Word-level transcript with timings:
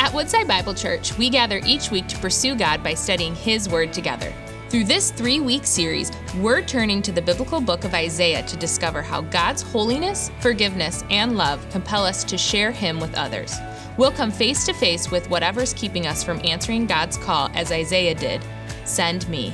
At 0.00 0.14
Woodside 0.14 0.48
Bible 0.48 0.72
Church, 0.72 1.16
we 1.18 1.28
gather 1.28 1.60
each 1.66 1.90
week 1.90 2.08
to 2.08 2.18
pursue 2.20 2.56
God 2.56 2.82
by 2.82 2.94
studying 2.94 3.34
His 3.34 3.68
Word 3.68 3.92
together. 3.92 4.32
Through 4.70 4.84
this 4.84 5.10
three 5.10 5.40
week 5.40 5.66
series, 5.66 6.10
we're 6.38 6.62
turning 6.62 7.02
to 7.02 7.12
the 7.12 7.20
biblical 7.20 7.60
book 7.60 7.84
of 7.84 7.92
Isaiah 7.92 8.42
to 8.44 8.56
discover 8.56 9.02
how 9.02 9.20
God's 9.20 9.60
holiness, 9.60 10.30
forgiveness, 10.40 11.04
and 11.10 11.36
love 11.36 11.68
compel 11.68 12.06
us 12.06 12.24
to 12.24 12.38
share 12.38 12.70
Him 12.70 12.98
with 12.98 13.14
others. 13.14 13.54
We'll 13.98 14.10
come 14.10 14.30
face 14.30 14.64
to 14.64 14.72
face 14.72 15.10
with 15.10 15.28
whatever's 15.28 15.74
keeping 15.74 16.06
us 16.06 16.24
from 16.24 16.40
answering 16.44 16.86
God's 16.86 17.18
call 17.18 17.50
as 17.52 17.70
Isaiah 17.70 18.14
did 18.14 18.40
Send 18.86 19.28
me. 19.28 19.52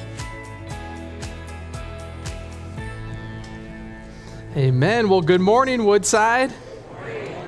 Amen. 4.57 5.09
Well, 5.09 5.23
good 5.23 5.41
morning, 5.41 5.85
Woodside. 5.85 6.53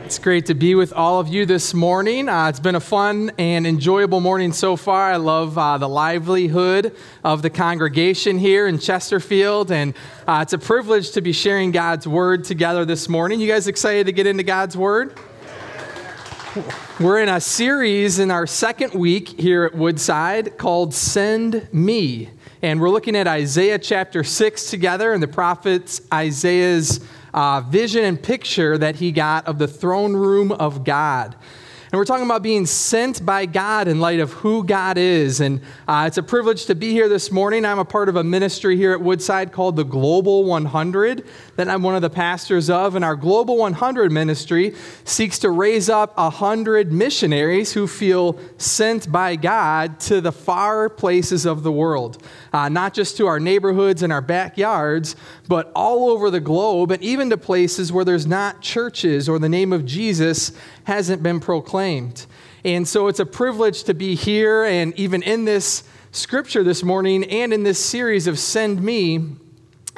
It's 0.09 0.19
great 0.19 0.47
to 0.47 0.55
be 0.55 0.75
with 0.75 0.95
all 0.95 1.21
of 1.21 1.29
you 1.29 1.45
this 1.45 1.75
morning. 1.75 2.31
Uh, 2.31 2.49
it's 2.49 2.61
been 2.61 2.77
a 2.77 2.81
fun 2.81 3.31
and 3.37 3.67
enjoyable 3.67 4.21
morning 4.21 4.53
so 4.53 4.75
far. 4.75 5.13
I 5.13 5.17
love 5.17 5.59
uh, 5.59 5.77
the 5.77 5.87
livelihood 5.87 6.97
of 7.23 7.43
the 7.43 7.51
congregation 7.51 8.39
here 8.39 8.67
in 8.67 8.79
Chesterfield, 8.79 9.71
and 9.71 9.93
uh, 10.27 10.39
it's 10.41 10.55
a 10.55 10.59
privilege 10.59 11.11
to 11.11 11.21
be 11.21 11.33
sharing 11.33 11.73
God's 11.73 12.09
Word 12.09 12.45
together 12.45 12.87
this 12.87 13.07
morning. 13.07 13.39
You 13.39 13.49
guys 13.49 13.69
excited 13.69 14.07
to 14.07 14.13
get 14.13 14.27
into 14.27 14.45
God's 14.45 14.79
Word? 14.79 15.13
We're 16.99 17.21
in 17.21 17.29
a 17.29 17.39
series 17.39 18.19
in 18.19 18.31
our 18.31 18.47
second 18.47 18.95
week 18.95 19.39
here 19.39 19.65
at 19.65 19.75
Woodside 19.75 20.57
called 20.57 20.95
Send 20.95 21.69
Me. 21.71 22.31
And 22.63 22.81
we're 22.81 22.89
looking 22.89 23.15
at 23.15 23.27
Isaiah 23.27 23.79
chapter 23.79 24.25
6 24.25 24.71
together 24.71 25.13
and 25.13 25.23
the 25.23 25.29
prophet's 25.29 26.01
Isaiah's 26.11 27.01
uh, 27.35 27.63
vision 27.63 28.05
and 28.05 28.23
picture 28.23 28.79
that 28.79 28.97
he 28.97 29.13
got 29.13 29.47
of 29.47 29.59
the 29.59 29.69
throne 29.69 30.15
room 30.15 30.53
of 30.53 30.85
God. 30.85 31.37
And 31.91 31.99
we're 31.99 32.05
talking 32.05 32.27
about 32.27 32.43
being 32.43 32.67
sent 32.67 33.25
by 33.25 33.47
God 33.47 33.89
in 33.89 33.99
light 33.99 34.21
of 34.21 34.31
who 34.33 34.63
God 34.63 34.99
is. 34.99 35.41
And 35.41 35.63
uh, 35.87 36.05
it's 36.07 36.19
a 36.19 36.23
privilege 36.23 36.67
to 36.67 36.75
be 36.75 36.91
here 36.93 37.09
this 37.09 37.33
morning. 37.33 37.65
I'm 37.65 37.79
a 37.79 37.85
part 37.85 38.11
of 38.11 38.17
a 38.17 38.23
ministry 38.23 38.77
here 38.77 38.93
at 38.93 39.01
Woodside 39.01 39.53
called 39.53 39.77
the 39.77 39.85
Global 39.85 40.45
100 40.45 41.25
that 41.57 41.67
I'm 41.67 41.83
one 41.83 41.95
of 41.95 42.03
the 42.03 42.11
pastors 42.11 42.69
of. 42.69 42.95
And 42.95 43.03
our 43.07 43.17
Global 43.17 43.57
100 43.57 44.13
ministry 44.13 44.75
seeks 45.05 45.39
to 45.39 45.51
raise 45.51 45.89
up 45.89 46.15
100 46.19 46.93
missionaries 46.93 47.73
who 47.73 47.87
feel 47.87 48.39
sent 48.59 49.11
by 49.11 49.37
God 49.37 49.99
to 50.01 50.21
the 50.21 50.33
far 50.33 50.91
places 50.91 51.47
of 51.47 51.63
the 51.63 51.73
world, 51.73 52.23
uh, 52.53 52.69
not 52.69 52.93
just 52.93 53.17
to 53.17 53.27
our 53.27 53.41
neighborhoods 53.41 54.03
and 54.03 54.13
our 54.13 54.21
backyards, 54.21 55.17
but 55.49 55.73
all 55.75 56.11
over 56.11 56.31
the 56.31 56.41
globe 56.41 56.91
and 56.91 57.03
even 57.03 57.31
to 57.31 57.39
places 57.39 57.91
where 57.91 58.05
there's 58.05 58.27
not 58.27 58.61
churches 58.61 59.27
or 59.27 59.39
the 59.39 59.49
name 59.49 59.73
of 59.73 59.87
Jesus 59.87 60.53
hasn't 60.89 61.23
been 61.23 61.39
proclaimed. 61.39 62.25
And 62.65 62.89
so 62.89 63.09
it's 63.09 63.21
a 63.21 63.27
privilege 63.27 63.85
to 63.85 63.95
be 63.95 64.15
here 64.15 64.65
and 64.65 64.99
even 64.99 65.23
in 65.23 65.45
this 65.45 65.85
scripture 66.13 66.65
this 66.65 66.83
morning 66.83 67.25
and 67.25 67.53
in 67.53 67.63
this 67.63 67.79
series 67.79 68.27
of 68.27 68.39
Send 68.39 68.83
Me 68.83 69.23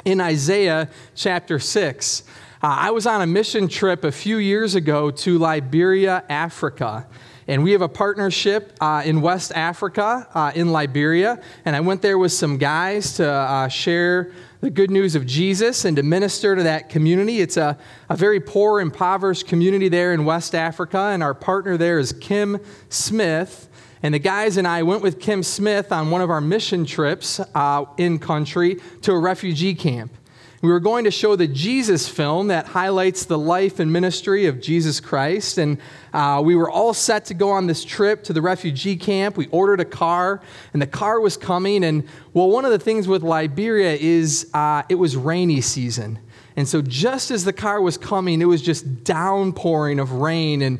in 0.03 0.19
Isaiah 0.19 0.89
chapter 1.15 1.59
6. 1.59 2.23
Uh, 2.61 2.67
I 2.67 2.91
was 2.91 3.07
on 3.07 3.21
a 3.21 3.25
mission 3.25 3.69
trip 3.69 4.03
a 4.03 4.11
few 4.11 4.35
years 4.35 4.75
ago 4.75 5.11
to 5.11 5.37
Liberia, 5.37 6.25
Africa. 6.27 7.07
And 7.47 7.63
we 7.63 7.71
have 7.71 7.81
a 7.81 7.89
partnership 7.89 8.75
uh, 8.81 9.01
in 9.05 9.21
West 9.21 9.53
Africa, 9.55 10.27
uh, 10.33 10.51
in 10.53 10.73
Liberia. 10.73 11.41
And 11.63 11.73
I 11.73 11.79
went 11.79 12.01
there 12.01 12.17
with 12.17 12.33
some 12.33 12.57
guys 12.57 13.13
to 13.13 13.31
uh, 13.31 13.69
share 13.69 14.33
the 14.61 14.69
good 14.69 14.91
news 14.91 15.15
of 15.15 15.25
Jesus 15.25 15.85
and 15.85 15.97
to 15.97 16.03
minister 16.03 16.55
to 16.55 16.63
that 16.63 16.87
community. 16.87 17.41
It's 17.41 17.57
a, 17.57 17.77
a 18.09 18.15
very 18.15 18.39
poor, 18.39 18.79
impoverished 18.79 19.47
community 19.47 19.89
there 19.89 20.13
in 20.13 20.23
West 20.23 20.53
Africa, 20.53 20.99
and 20.99 21.23
our 21.23 21.33
partner 21.33 21.77
there 21.77 21.97
is 21.97 22.13
Kim 22.13 22.59
Smith. 22.87 23.67
And 24.03 24.13
the 24.13 24.19
guys 24.19 24.57
and 24.57 24.67
I 24.67 24.83
went 24.83 25.01
with 25.01 25.19
Kim 25.19 25.41
Smith 25.41 25.91
on 25.91 26.11
one 26.11 26.21
of 26.21 26.29
our 26.29 26.41
mission 26.41 26.85
trips 26.85 27.39
uh, 27.53 27.85
in 27.97 28.19
country 28.19 28.79
to 29.01 29.11
a 29.13 29.19
refugee 29.19 29.73
camp. 29.73 30.11
We 30.61 30.69
were 30.69 30.79
going 30.79 31.05
to 31.05 31.11
show 31.11 31.35
the 31.35 31.47
Jesus 31.47 32.07
film 32.07 32.49
that 32.49 32.67
highlights 32.67 33.25
the 33.25 33.37
life 33.37 33.79
and 33.79 33.91
ministry 33.91 34.45
of 34.45 34.61
Jesus 34.61 34.99
Christ. 34.99 35.57
And 35.57 35.79
uh, 36.13 36.39
we 36.45 36.55
were 36.55 36.69
all 36.69 36.93
set 36.93 37.25
to 37.25 37.33
go 37.33 37.49
on 37.49 37.65
this 37.65 37.83
trip 37.83 38.23
to 38.25 38.33
the 38.33 38.43
refugee 38.43 38.95
camp. 38.95 39.37
We 39.37 39.47
ordered 39.47 39.79
a 39.79 39.85
car, 39.85 40.39
and 40.73 40.79
the 40.79 40.87
car 40.87 41.19
was 41.19 41.35
coming. 41.35 41.83
And 41.83 42.07
well, 42.33 42.47
one 42.47 42.63
of 42.63 42.69
the 42.69 42.77
things 42.77 43.07
with 43.07 43.23
Liberia 43.23 43.93
is 43.93 44.51
uh, 44.53 44.83
it 44.87 44.95
was 44.95 45.17
rainy 45.17 45.61
season. 45.61 46.19
And 46.55 46.67
so, 46.67 46.83
just 46.83 47.31
as 47.31 47.43
the 47.43 47.53
car 47.53 47.81
was 47.81 47.97
coming, 47.97 48.39
it 48.39 48.45
was 48.45 48.61
just 48.61 49.03
downpouring 49.03 49.99
of 49.99 50.11
rain. 50.11 50.61
And 50.61 50.77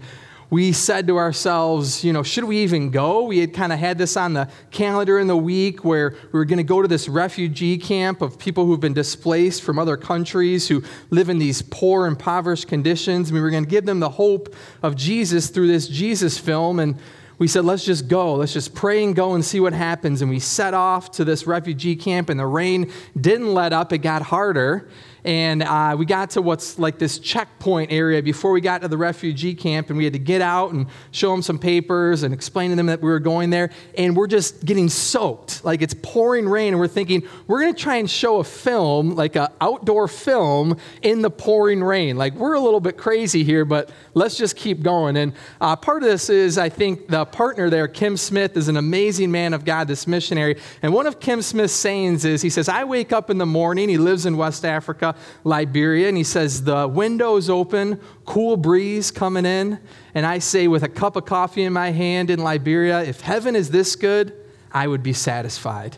we 0.51 0.73
said 0.73 1.07
to 1.07 1.17
ourselves, 1.17 2.03
you 2.03 2.11
know, 2.11 2.23
should 2.23 2.43
we 2.43 2.57
even 2.57 2.91
go? 2.91 3.23
We 3.23 3.37
had 3.37 3.53
kind 3.53 3.71
of 3.71 3.79
had 3.79 3.97
this 3.97 4.17
on 4.17 4.33
the 4.33 4.49
calendar 4.69 5.17
in 5.17 5.27
the 5.27 5.37
week 5.37 5.85
where 5.85 6.09
we 6.09 6.37
were 6.37 6.43
going 6.43 6.57
to 6.57 6.63
go 6.63 6.81
to 6.81 6.89
this 6.89 7.07
refugee 7.07 7.77
camp 7.77 8.21
of 8.21 8.37
people 8.37 8.65
who've 8.65 8.79
been 8.79 8.93
displaced 8.93 9.63
from 9.63 9.79
other 9.79 9.95
countries 9.95 10.67
who 10.67 10.83
live 11.09 11.29
in 11.29 11.39
these 11.39 11.61
poor, 11.61 12.05
impoverished 12.05 12.67
conditions. 12.67 13.31
We 13.31 13.39
were 13.39 13.49
going 13.49 13.63
to 13.63 13.69
give 13.69 13.85
them 13.85 14.01
the 14.01 14.09
hope 14.09 14.53
of 14.83 14.97
Jesus 14.97 15.49
through 15.49 15.67
this 15.67 15.87
Jesus 15.87 16.37
film. 16.37 16.81
And 16.81 16.97
we 17.37 17.47
said, 17.47 17.63
let's 17.63 17.85
just 17.85 18.09
go. 18.09 18.35
Let's 18.35 18.51
just 18.51 18.75
pray 18.75 19.05
and 19.05 19.15
go 19.15 19.35
and 19.35 19.45
see 19.45 19.61
what 19.61 19.71
happens. 19.71 20.21
And 20.21 20.29
we 20.29 20.39
set 20.39 20.73
off 20.73 21.11
to 21.11 21.23
this 21.23 21.47
refugee 21.47 21.95
camp, 21.95 22.29
and 22.29 22.37
the 22.37 22.45
rain 22.45 22.91
didn't 23.19 23.53
let 23.53 23.71
up, 23.71 23.93
it 23.93 23.99
got 23.99 24.21
harder 24.21 24.89
and 25.23 25.61
uh, 25.61 25.95
we 25.97 26.05
got 26.05 26.31
to 26.31 26.41
what's 26.41 26.79
like 26.79 26.97
this 26.97 27.19
checkpoint 27.19 27.91
area 27.91 28.23
before 28.23 28.51
we 28.51 28.61
got 28.61 28.81
to 28.81 28.87
the 28.87 28.97
refugee 28.97 29.53
camp 29.53 29.89
and 29.89 29.97
we 29.97 30.03
had 30.03 30.13
to 30.13 30.19
get 30.19 30.41
out 30.41 30.73
and 30.73 30.87
show 31.11 31.31
them 31.31 31.43
some 31.43 31.59
papers 31.59 32.23
and 32.23 32.33
explain 32.33 32.71
to 32.71 32.75
them 32.75 32.87
that 32.87 33.01
we 33.01 33.09
were 33.09 33.19
going 33.19 33.51
there. 33.51 33.69
And 33.97 34.15
we're 34.15 34.27
just 34.27 34.65
getting 34.65 34.89
soaked. 34.89 35.63
Like 35.63 35.81
it's 35.81 35.93
pouring 36.01 36.49
rain 36.49 36.73
and 36.73 36.79
we're 36.79 36.87
thinking 36.87 37.27
we're 37.45 37.61
going 37.61 37.73
to 37.73 37.79
try 37.79 37.97
and 37.97 38.09
show 38.09 38.37
a 38.37 38.43
film 38.43 39.15
like 39.15 39.35
an 39.35 39.49
outdoor 39.59 40.07
film 40.07 40.77
in 41.03 41.21
the 41.21 41.29
pouring 41.29 41.83
rain. 41.83 42.17
Like 42.17 42.33
we're 42.33 42.53
a 42.53 42.59
little 42.59 42.79
bit 42.79 42.97
crazy 42.97 43.43
here 43.43 43.63
but 43.63 43.91
let's 44.15 44.37
just 44.37 44.55
keep 44.55 44.81
going. 44.81 45.17
And 45.17 45.33
uh, 45.59 45.75
part 45.75 46.03
of 46.03 46.09
this 46.09 46.29
is 46.29 46.57
i 46.57 46.69
think 46.69 47.07
the 47.07 47.25
partner 47.25 47.69
there 47.69 47.87
kim 47.87 48.17
smith 48.17 48.57
is 48.57 48.67
an 48.67 48.77
amazing 48.77 49.31
man 49.31 49.53
of 49.53 49.65
god 49.65 49.87
this 49.87 50.07
missionary. 50.07 50.57
And 50.81 50.93
one 50.93 51.05
of 51.05 51.19
kim 51.19 51.43
smith's 51.43 51.73
sayings 51.73 52.25
is 52.25 52.41
he 52.41 52.49
says 52.49 52.67
i 52.67 52.83
wake 52.83 53.11
up 53.11 53.29
in 53.29 53.37
the 53.37 53.45
morning 53.45 53.87
he 53.87 53.97
lives 53.97 54.25
in 54.25 54.35
west 54.35 54.65
africa 54.65 55.10
Liberia, 55.43 56.07
and 56.07 56.17
he 56.17 56.23
says, 56.23 56.63
The 56.63 56.87
window's 56.87 57.49
open, 57.49 57.99
cool 58.25 58.57
breeze 58.57 59.11
coming 59.11 59.45
in. 59.45 59.79
And 60.13 60.25
I 60.25 60.39
say, 60.39 60.67
with 60.67 60.83
a 60.83 60.89
cup 60.89 61.15
of 61.15 61.25
coffee 61.25 61.63
in 61.63 61.73
my 61.73 61.91
hand 61.91 62.29
in 62.29 62.39
Liberia, 62.39 63.03
if 63.03 63.21
heaven 63.21 63.55
is 63.55 63.69
this 63.69 63.95
good, 63.95 64.33
I 64.71 64.87
would 64.87 65.03
be 65.03 65.13
satisfied. 65.13 65.97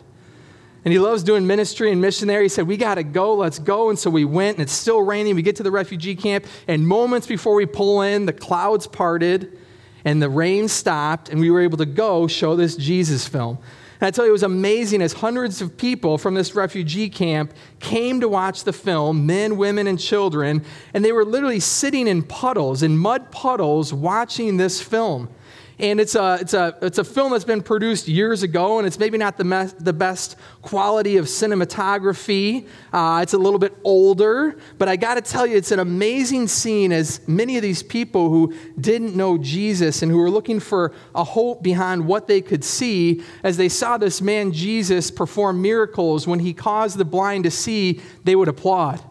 And 0.84 0.92
he 0.92 0.98
loves 0.98 1.22
doing 1.22 1.46
ministry 1.46 1.90
and 1.90 2.00
missionary. 2.00 2.44
He 2.44 2.48
said, 2.48 2.66
We 2.66 2.76
got 2.76 2.96
to 2.96 3.02
go, 3.02 3.34
let's 3.34 3.58
go. 3.58 3.90
And 3.90 3.98
so 3.98 4.10
we 4.10 4.24
went, 4.24 4.58
and 4.58 4.62
it's 4.62 4.72
still 4.72 5.02
raining. 5.02 5.34
We 5.34 5.42
get 5.42 5.56
to 5.56 5.62
the 5.62 5.70
refugee 5.70 6.14
camp, 6.14 6.44
and 6.68 6.86
moments 6.86 7.26
before 7.26 7.54
we 7.54 7.66
pull 7.66 8.02
in, 8.02 8.26
the 8.26 8.32
clouds 8.32 8.86
parted 8.86 9.58
and 10.04 10.20
the 10.20 10.28
rain 10.28 10.68
stopped, 10.68 11.30
and 11.30 11.40
we 11.40 11.50
were 11.50 11.60
able 11.60 11.78
to 11.78 11.86
go 11.86 12.26
show 12.26 12.56
this 12.56 12.76
Jesus 12.76 13.26
film. 13.26 13.58
And 14.04 14.08
I 14.08 14.10
tell 14.10 14.26
you, 14.26 14.32
it 14.32 14.32
was 14.32 14.42
amazing 14.42 15.00
as 15.00 15.14
hundreds 15.14 15.62
of 15.62 15.78
people 15.78 16.18
from 16.18 16.34
this 16.34 16.54
refugee 16.54 17.08
camp 17.08 17.54
came 17.80 18.20
to 18.20 18.28
watch 18.28 18.64
the 18.64 18.72
film 18.74 19.24
men, 19.24 19.56
women, 19.56 19.86
and 19.86 19.98
children. 19.98 20.62
And 20.92 21.02
they 21.02 21.10
were 21.10 21.24
literally 21.24 21.58
sitting 21.58 22.06
in 22.06 22.22
puddles, 22.22 22.82
in 22.82 22.98
mud 22.98 23.32
puddles, 23.32 23.94
watching 23.94 24.58
this 24.58 24.78
film. 24.78 25.30
And 25.78 25.98
it's 25.98 26.14
a, 26.14 26.38
it's, 26.40 26.54
a, 26.54 26.76
it's 26.82 26.98
a 26.98 27.04
film 27.04 27.32
that's 27.32 27.44
been 27.44 27.62
produced 27.62 28.06
years 28.06 28.42
ago, 28.44 28.78
and 28.78 28.86
it's 28.86 28.98
maybe 28.98 29.18
not 29.18 29.36
the, 29.36 29.44
me- 29.44 29.70
the 29.78 29.92
best 29.92 30.36
quality 30.62 31.16
of 31.16 31.26
cinematography. 31.26 32.68
Uh, 32.92 33.20
it's 33.22 33.34
a 33.34 33.38
little 33.38 33.58
bit 33.58 33.76
older, 33.82 34.56
but 34.78 34.88
I 34.88 34.96
got 34.96 35.14
to 35.14 35.20
tell 35.20 35.46
you, 35.46 35.56
it's 35.56 35.72
an 35.72 35.80
amazing 35.80 36.46
scene 36.46 36.92
as 36.92 37.26
many 37.26 37.56
of 37.56 37.62
these 37.62 37.82
people 37.82 38.30
who 38.30 38.54
didn't 38.80 39.16
know 39.16 39.36
Jesus 39.36 40.02
and 40.02 40.12
who 40.12 40.18
were 40.18 40.30
looking 40.30 40.60
for 40.60 40.92
a 41.14 41.24
hope 41.24 41.62
behind 41.62 42.06
what 42.06 42.28
they 42.28 42.40
could 42.40 42.62
see, 42.62 43.22
as 43.42 43.56
they 43.56 43.68
saw 43.68 43.98
this 43.98 44.22
man 44.22 44.52
Jesus 44.52 45.10
perform 45.10 45.60
miracles, 45.60 46.26
when 46.26 46.38
he 46.38 46.54
caused 46.54 46.98
the 46.98 47.04
blind 47.04 47.44
to 47.44 47.50
see, 47.50 48.00
they 48.22 48.36
would 48.36 48.48
applaud 48.48 49.02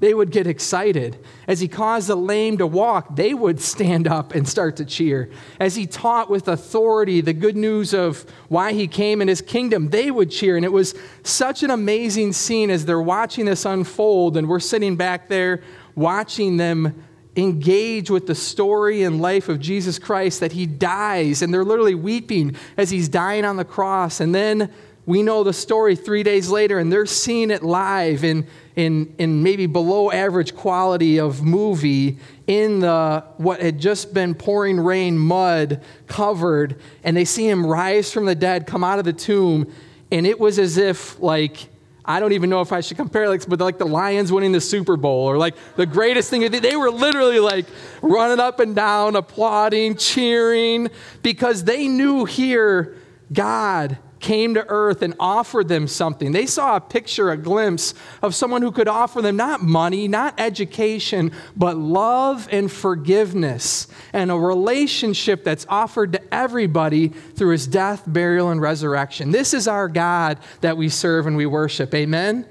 they 0.00 0.14
would 0.14 0.30
get 0.30 0.46
excited. 0.46 1.18
As 1.46 1.60
he 1.60 1.68
caused 1.68 2.08
the 2.08 2.16
lame 2.16 2.58
to 2.58 2.66
walk, 2.66 3.14
they 3.16 3.34
would 3.34 3.60
stand 3.60 4.08
up 4.08 4.34
and 4.34 4.48
start 4.48 4.76
to 4.76 4.84
cheer. 4.84 5.30
As 5.60 5.76
he 5.76 5.86
taught 5.86 6.30
with 6.30 6.48
authority 6.48 7.20
the 7.20 7.34
good 7.34 7.56
news 7.56 7.94
of 7.94 8.24
why 8.48 8.72
he 8.72 8.88
came 8.88 9.20
in 9.20 9.28
his 9.28 9.42
kingdom, 9.42 9.90
they 9.90 10.10
would 10.10 10.30
cheer. 10.30 10.56
And 10.56 10.64
it 10.64 10.72
was 10.72 10.94
such 11.22 11.62
an 11.62 11.70
amazing 11.70 12.32
scene 12.32 12.70
as 12.70 12.86
they're 12.86 13.00
watching 13.00 13.44
this 13.44 13.64
unfold, 13.66 14.36
and 14.36 14.48
we're 14.48 14.58
sitting 14.58 14.96
back 14.96 15.28
there 15.28 15.62
watching 15.94 16.56
them 16.56 17.04
engage 17.36 18.10
with 18.10 18.26
the 18.26 18.34
story 18.34 19.02
and 19.02 19.20
life 19.20 19.48
of 19.48 19.60
Jesus 19.60 19.98
Christ 19.98 20.40
that 20.40 20.52
he 20.52 20.66
dies, 20.66 21.42
and 21.42 21.52
they're 21.52 21.64
literally 21.64 21.94
weeping 21.94 22.56
as 22.76 22.90
he's 22.90 23.08
dying 23.08 23.44
on 23.44 23.56
the 23.56 23.64
cross. 23.64 24.20
And 24.20 24.34
then 24.34 24.72
we 25.06 25.22
know 25.22 25.44
the 25.44 25.52
story 25.52 25.94
three 25.94 26.22
days 26.22 26.48
later, 26.48 26.78
and 26.78 26.92
they're 26.92 27.06
seeing 27.06 27.50
it 27.50 27.62
live 27.62 28.24
in, 28.24 28.46
in, 28.76 29.14
in 29.18 29.42
maybe 29.42 29.66
below 29.66 30.10
average 30.10 30.54
quality 30.54 31.18
of 31.18 31.42
movie 31.42 32.18
in 32.46 32.80
the 32.80 33.24
what 33.36 33.60
had 33.60 33.78
just 33.78 34.14
been 34.14 34.34
pouring 34.34 34.78
rain, 34.78 35.18
mud 35.18 35.82
covered, 36.06 36.80
and 37.04 37.16
they 37.16 37.24
see 37.24 37.48
him 37.48 37.66
rise 37.66 38.12
from 38.12 38.26
the 38.26 38.34
dead, 38.34 38.66
come 38.66 38.84
out 38.84 38.98
of 38.98 39.04
the 39.04 39.12
tomb, 39.12 39.72
and 40.10 40.26
it 40.26 40.38
was 40.38 40.58
as 40.58 40.76
if 40.76 41.18
like 41.20 41.68
I 42.04 42.18
don't 42.18 42.32
even 42.32 42.50
know 42.50 42.60
if 42.60 42.72
I 42.72 42.80
should 42.80 42.96
compare 42.96 43.28
like, 43.28 43.46
but 43.46 43.60
like 43.60 43.78
the 43.78 43.86
Lions 43.86 44.32
winning 44.32 44.52
the 44.52 44.60
Super 44.60 44.96
Bowl 44.96 45.26
or 45.26 45.36
like 45.36 45.54
the 45.76 45.86
greatest 45.86 46.30
thing. 46.30 46.50
They 46.50 46.74
were 46.74 46.90
literally 46.90 47.38
like 47.38 47.66
running 48.02 48.40
up 48.40 48.58
and 48.58 48.74
down, 48.74 49.14
applauding, 49.14 49.96
cheering, 49.96 50.88
because 51.22 51.62
they 51.64 51.86
knew 51.86 52.24
here 52.24 52.96
God 53.32 53.98
came 54.20 54.54
to 54.54 54.64
earth 54.68 55.02
and 55.02 55.14
offered 55.18 55.68
them 55.68 55.88
something. 55.88 56.32
They 56.32 56.46
saw 56.46 56.76
a 56.76 56.80
picture, 56.80 57.30
a 57.30 57.36
glimpse 57.36 57.94
of 58.22 58.34
someone 58.34 58.62
who 58.62 58.70
could 58.70 58.88
offer 58.88 59.22
them 59.22 59.36
not 59.36 59.62
money, 59.62 60.06
not 60.06 60.38
education, 60.38 61.32
but 61.56 61.76
love 61.76 62.48
and 62.52 62.70
forgiveness 62.70 63.88
and 64.12 64.30
a 64.30 64.36
relationship 64.36 65.42
that's 65.42 65.66
offered 65.68 66.12
to 66.12 66.34
everybody 66.34 67.08
through 67.08 67.52
his 67.52 67.66
death, 67.66 68.04
burial, 68.06 68.50
and 68.50 68.60
resurrection. 68.60 69.30
This 69.30 69.54
is 69.54 69.66
our 69.66 69.88
God 69.88 70.38
that 70.60 70.76
we 70.76 70.88
serve 70.88 71.26
and 71.26 71.36
we 71.36 71.46
worship. 71.46 71.94
Amen. 71.94 72.46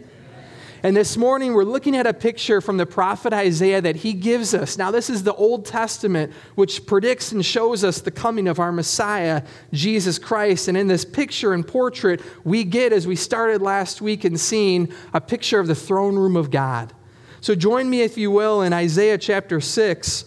And 0.82 0.96
this 0.96 1.18
morning, 1.18 1.54
we're 1.54 1.66
looking 1.66 1.94
at 1.94 2.08
a 2.08 2.14
picture 2.14 2.62
from 2.62 2.78
the 2.78 2.86
prophet 2.86 3.34
Isaiah 3.34 3.82
that 3.82 3.98
he 3.98 4.14
gives 4.14 4.54
us. 4.54 4.78
Now, 4.78 4.92
this 4.92 5.10
is 5.10 5.24
the 5.24 5.34
Old 5.34 5.66
Testament, 5.66 6.32
which 6.56 6.86
predicts 6.86 7.34
and 7.34 7.46
shows 7.46 7.84
us 7.84 8.00
the 8.00 8.12
coming 8.12 8.48
of 8.48 8.60
our 8.60 8.72
Messiah, 8.72 9.44
Jesus 9.74 10.18
Christ. 10.18 10.70
And 10.70 10.78
in 10.78 10.88
this 10.88 11.04
picture 11.04 11.54
and 11.54 11.68
portrait, 11.68 12.22
we 12.46 12.64
get, 12.64 12.94
as 12.94 13.06
we 13.06 13.18
started 13.18 13.62
last 13.62 14.02
week 14.02 14.24
and 14.24 14.40
seeing, 14.40 14.94
a 15.14 15.20
picture 15.20 15.60
of 15.60 15.68
the 15.68 15.76
throne 15.76 16.16
room 16.16 16.38
of 16.38 16.50
God. 16.50 16.94
So, 17.42 17.56
join 17.56 17.90
me, 17.90 18.02
if 18.02 18.18
you 18.18 18.32
will, 18.32 18.62
in 18.62 18.72
Isaiah 18.72 19.18
chapter 19.18 19.60
6. 19.60 20.26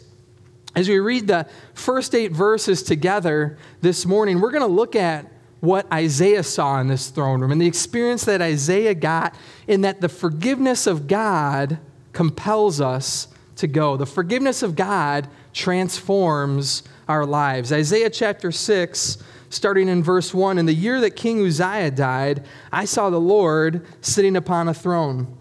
As 0.74 0.88
we 0.88 0.98
read 0.98 1.28
the 1.28 1.46
first 1.72 2.14
eight 2.14 2.32
verses 2.32 2.82
together 2.82 3.56
this 3.80 4.04
morning, 4.04 4.40
we're 4.40 4.50
going 4.50 4.62
to 4.62 4.66
look 4.66 4.96
at 4.96 5.31
what 5.62 5.90
Isaiah 5.92 6.42
saw 6.42 6.80
in 6.80 6.88
this 6.88 7.08
throne 7.08 7.40
room 7.40 7.52
and 7.52 7.60
the 7.60 7.68
experience 7.68 8.24
that 8.24 8.42
Isaiah 8.42 8.96
got 8.96 9.36
in 9.68 9.82
that 9.82 10.00
the 10.00 10.08
forgiveness 10.08 10.88
of 10.88 11.06
God 11.06 11.78
compels 12.12 12.80
us 12.80 13.28
to 13.56 13.68
go. 13.68 13.96
The 13.96 14.04
forgiveness 14.04 14.64
of 14.64 14.74
God 14.74 15.28
transforms 15.52 16.82
our 17.06 17.24
lives. 17.24 17.70
Isaiah 17.70 18.10
chapter 18.10 18.50
6, 18.50 19.18
starting 19.50 19.86
in 19.86 20.02
verse 20.02 20.34
1 20.34 20.58
In 20.58 20.66
the 20.66 20.74
year 20.74 21.00
that 21.00 21.14
King 21.14 21.46
Uzziah 21.46 21.92
died, 21.92 22.44
I 22.72 22.84
saw 22.84 23.08
the 23.08 23.20
Lord 23.20 23.86
sitting 24.00 24.34
upon 24.34 24.66
a 24.66 24.74
throne, 24.74 25.38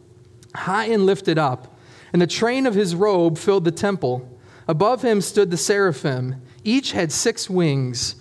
high 0.53 0.85
and 0.85 1.07
lifted 1.07 1.39
up, 1.39 1.75
and 2.13 2.21
the 2.21 2.27
train 2.27 2.67
of 2.67 2.75
his 2.75 2.93
robe 2.93 3.39
filled 3.39 3.65
the 3.65 3.71
temple. 3.71 4.29
Above 4.67 5.01
him 5.01 5.19
stood 5.19 5.49
the 5.49 5.57
seraphim. 5.57 6.43
Each 6.63 6.91
had 6.91 7.11
six 7.11 7.49
wings. 7.49 8.20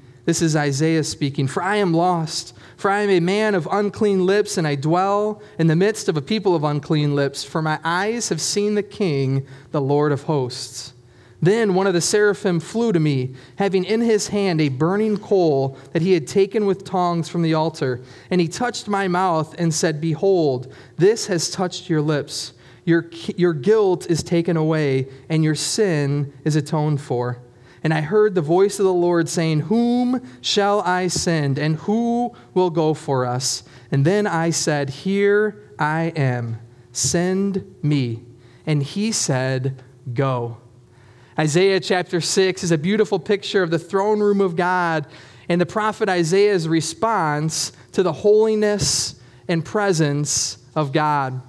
This 0.31 0.41
is 0.41 0.55
Isaiah 0.55 1.03
speaking, 1.03 1.45
for 1.45 1.61
I 1.61 1.75
am 1.75 1.93
lost. 1.93 2.53
For 2.77 2.89
I 2.89 3.01
am 3.01 3.09
a 3.09 3.19
man 3.19 3.53
of 3.53 3.67
unclean 3.69 4.25
lips, 4.25 4.57
and 4.57 4.65
I 4.65 4.75
dwell 4.75 5.41
in 5.59 5.67
the 5.67 5.75
midst 5.75 6.07
of 6.07 6.15
a 6.15 6.21
people 6.21 6.55
of 6.55 6.63
unclean 6.63 7.15
lips, 7.15 7.43
for 7.43 7.61
my 7.61 7.81
eyes 7.83 8.29
have 8.29 8.39
seen 8.39 8.75
the 8.75 8.81
King, 8.81 9.45
the 9.71 9.81
Lord 9.81 10.13
of 10.13 10.23
hosts. 10.23 10.93
Then 11.41 11.73
one 11.73 11.85
of 11.85 11.93
the 11.93 11.99
seraphim 11.99 12.61
flew 12.61 12.93
to 12.93 12.99
me, 13.01 13.35
having 13.57 13.83
in 13.83 13.99
his 13.99 14.29
hand 14.29 14.61
a 14.61 14.69
burning 14.69 15.17
coal 15.17 15.77
that 15.91 16.01
he 16.01 16.13
had 16.13 16.27
taken 16.27 16.65
with 16.65 16.85
tongs 16.85 17.27
from 17.27 17.41
the 17.41 17.53
altar. 17.53 17.99
And 18.29 18.39
he 18.39 18.47
touched 18.47 18.87
my 18.87 19.09
mouth 19.09 19.53
and 19.59 19.73
said, 19.73 19.99
Behold, 19.99 20.73
this 20.95 21.27
has 21.27 21.51
touched 21.51 21.89
your 21.89 22.01
lips. 22.01 22.53
Your, 22.85 23.09
your 23.35 23.53
guilt 23.53 24.09
is 24.09 24.23
taken 24.23 24.55
away, 24.55 25.09
and 25.27 25.43
your 25.43 25.55
sin 25.55 26.31
is 26.45 26.55
atoned 26.55 27.01
for. 27.01 27.41
And 27.83 27.93
I 27.93 28.01
heard 28.01 28.35
the 28.35 28.41
voice 28.41 28.79
of 28.79 28.85
the 28.85 28.93
Lord 28.93 29.27
saying, 29.27 29.61
Whom 29.61 30.21
shall 30.41 30.81
I 30.81 31.07
send, 31.07 31.57
and 31.57 31.77
who 31.77 32.33
will 32.53 32.69
go 32.69 32.93
for 32.93 33.25
us? 33.25 33.63
And 33.91 34.05
then 34.05 34.27
I 34.27 34.51
said, 34.51 34.89
Here 34.89 35.73
I 35.79 36.13
am, 36.15 36.59
send 36.91 37.75
me. 37.81 38.23
And 38.65 38.83
he 38.83 39.11
said, 39.11 39.81
Go. 40.13 40.57
Isaiah 41.39 41.79
chapter 41.79 42.21
6 42.21 42.63
is 42.63 42.71
a 42.71 42.77
beautiful 42.77 43.17
picture 43.17 43.63
of 43.63 43.71
the 43.71 43.79
throne 43.79 44.19
room 44.19 44.41
of 44.41 44.55
God 44.55 45.07
and 45.49 45.59
the 45.59 45.65
prophet 45.65 46.07
Isaiah's 46.07 46.67
response 46.67 47.71
to 47.93 48.03
the 48.03 48.13
holiness 48.13 49.19
and 49.47 49.65
presence 49.65 50.57
of 50.75 50.91
God. 50.91 51.41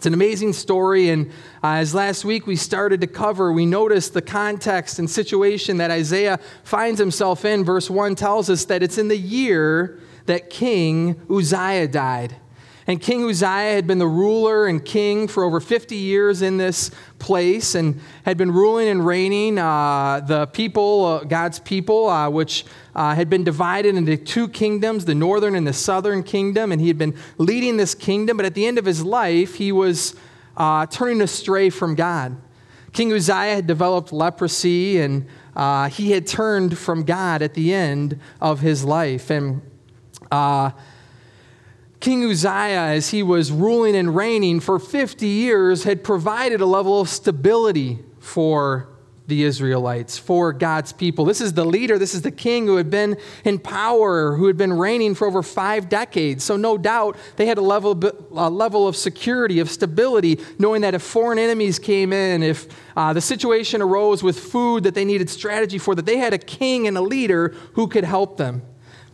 It's 0.00 0.06
an 0.06 0.14
amazing 0.14 0.54
story, 0.54 1.10
and 1.10 1.26
uh, 1.62 1.74
as 1.74 1.94
last 1.94 2.24
week 2.24 2.46
we 2.46 2.56
started 2.56 3.02
to 3.02 3.06
cover, 3.06 3.52
we 3.52 3.66
noticed 3.66 4.14
the 4.14 4.22
context 4.22 4.98
and 4.98 5.10
situation 5.10 5.76
that 5.76 5.90
Isaiah 5.90 6.40
finds 6.64 6.98
himself 6.98 7.44
in. 7.44 7.64
Verse 7.64 7.90
1 7.90 8.14
tells 8.14 8.48
us 8.48 8.64
that 8.64 8.82
it's 8.82 8.96
in 8.96 9.08
the 9.08 9.18
year 9.18 10.00
that 10.24 10.48
King 10.48 11.20
Uzziah 11.28 11.86
died. 11.86 12.34
And 12.90 13.00
King 13.00 13.24
Uzziah 13.24 13.46
had 13.46 13.86
been 13.86 13.98
the 13.98 14.08
ruler 14.08 14.66
and 14.66 14.84
king 14.84 15.28
for 15.28 15.44
over 15.44 15.60
50 15.60 15.94
years 15.94 16.42
in 16.42 16.56
this 16.56 16.90
place 17.20 17.76
and 17.76 18.00
had 18.24 18.36
been 18.36 18.50
ruling 18.50 18.88
and 18.88 19.06
reigning 19.06 19.58
uh, 19.58 20.18
the 20.26 20.48
people, 20.48 21.04
uh, 21.04 21.22
God's 21.22 21.60
people, 21.60 22.08
uh, 22.08 22.28
which 22.28 22.64
uh, 22.96 23.14
had 23.14 23.30
been 23.30 23.44
divided 23.44 23.94
into 23.94 24.16
two 24.16 24.48
kingdoms, 24.48 25.04
the 25.04 25.14
northern 25.14 25.54
and 25.54 25.64
the 25.64 25.72
southern 25.72 26.24
kingdom. 26.24 26.72
And 26.72 26.80
he 26.80 26.88
had 26.88 26.98
been 26.98 27.14
leading 27.38 27.76
this 27.76 27.94
kingdom, 27.94 28.36
but 28.36 28.44
at 28.44 28.54
the 28.54 28.66
end 28.66 28.76
of 28.76 28.86
his 28.86 29.04
life, 29.04 29.54
he 29.54 29.70
was 29.70 30.16
uh, 30.56 30.84
turning 30.86 31.20
astray 31.20 31.70
from 31.70 31.94
God. 31.94 32.36
King 32.92 33.12
Uzziah 33.12 33.54
had 33.54 33.68
developed 33.68 34.12
leprosy 34.12 34.98
and 34.98 35.28
uh, 35.54 35.88
he 35.88 36.10
had 36.10 36.26
turned 36.26 36.76
from 36.76 37.04
God 37.04 37.40
at 37.40 37.54
the 37.54 37.72
end 37.72 38.18
of 38.40 38.58
his 38.58 38.84
life. 38.84 39.30
And 39.30 39.62
King 42.00 42.24
Uzziah, 42.24 42.94
as 42.94 43.10
he 43.10 43.22
was 43.22 43.52
ruling 43.52 43.94
and 43.94 44.16
reigning 44.16 44.58
for 44.60 44.78
50 44.78 45.26
years, 45.26 45.84
had 45.84 46.02
provided 46.02 46.62
a 46.62 46.66
level 46.66 46.98
of 47.00 47.10
stability 47.10 47.98
for 48.18 48.88
the 49.26 49.44
Israelites, 49.44 50.18
for 50.18 50.52
God's 50.52 50.92
people. 50.92 51.24
This 51.24 51.40
is 51.40 51.52
the 51.52 51.64
leader, 51.64 51.98
this 51.98 52.14
is 52.14 52.22
the 52.22 52.30
king 52.30 52.66
who 52.66 52.76
had 52.76 52.90
been 52.90 53.16
in 53.44 53.58
power, 53.58 54.34
who 54.34 54.46
had 54.46 54.56
been 54.56 54.72
reigning 54.72 55.14
for 55.14 55.26
over 55.26 55.42
five 55.42 55.88
decades. 55.88 56.42
So, 56.42 56.56
no 56.56 56.76
doubt, 56.76 57.16
they 57.36 57.46
had 57.46 57.56
a 57.56 57.62
level, 57.62 57.92
a 58.32 58.50
level 58.50 58.88
of 58.88 58.96
security, 58.96 59.60
of 59.60 59.70
stability, 59.70 60.40
knowing 60.58 60.82
that 60.82 60.94
if 60.94 61.02
foreign 61.02 61.38
enemies 61.38 61.78
came 61.78 62.12
in, 62.12 62.42
if 62.42 62.66
uh, 62.96 63.12
the 63.12 63.20
situation 63.20 63.80
arose 63.80 64.22
with 64.22 64.38
food 64.38 64.84
that 64.84 64.94
they 64.94 65.04
needed 65.04 65.30
strategy 65.30 65.78
for, 65.78 65.94
that 65.94 66.06
they 66.06 66.18
had 66.18 66.34
a 66.34 66.38
king 66.38 66.86
and 66.88 66.98
a 66.98 67.02
leader 67.02 67.54
who 67.74 67.86
could 67.86 68.04
help 68.04 68.36
them. 68.36 68.62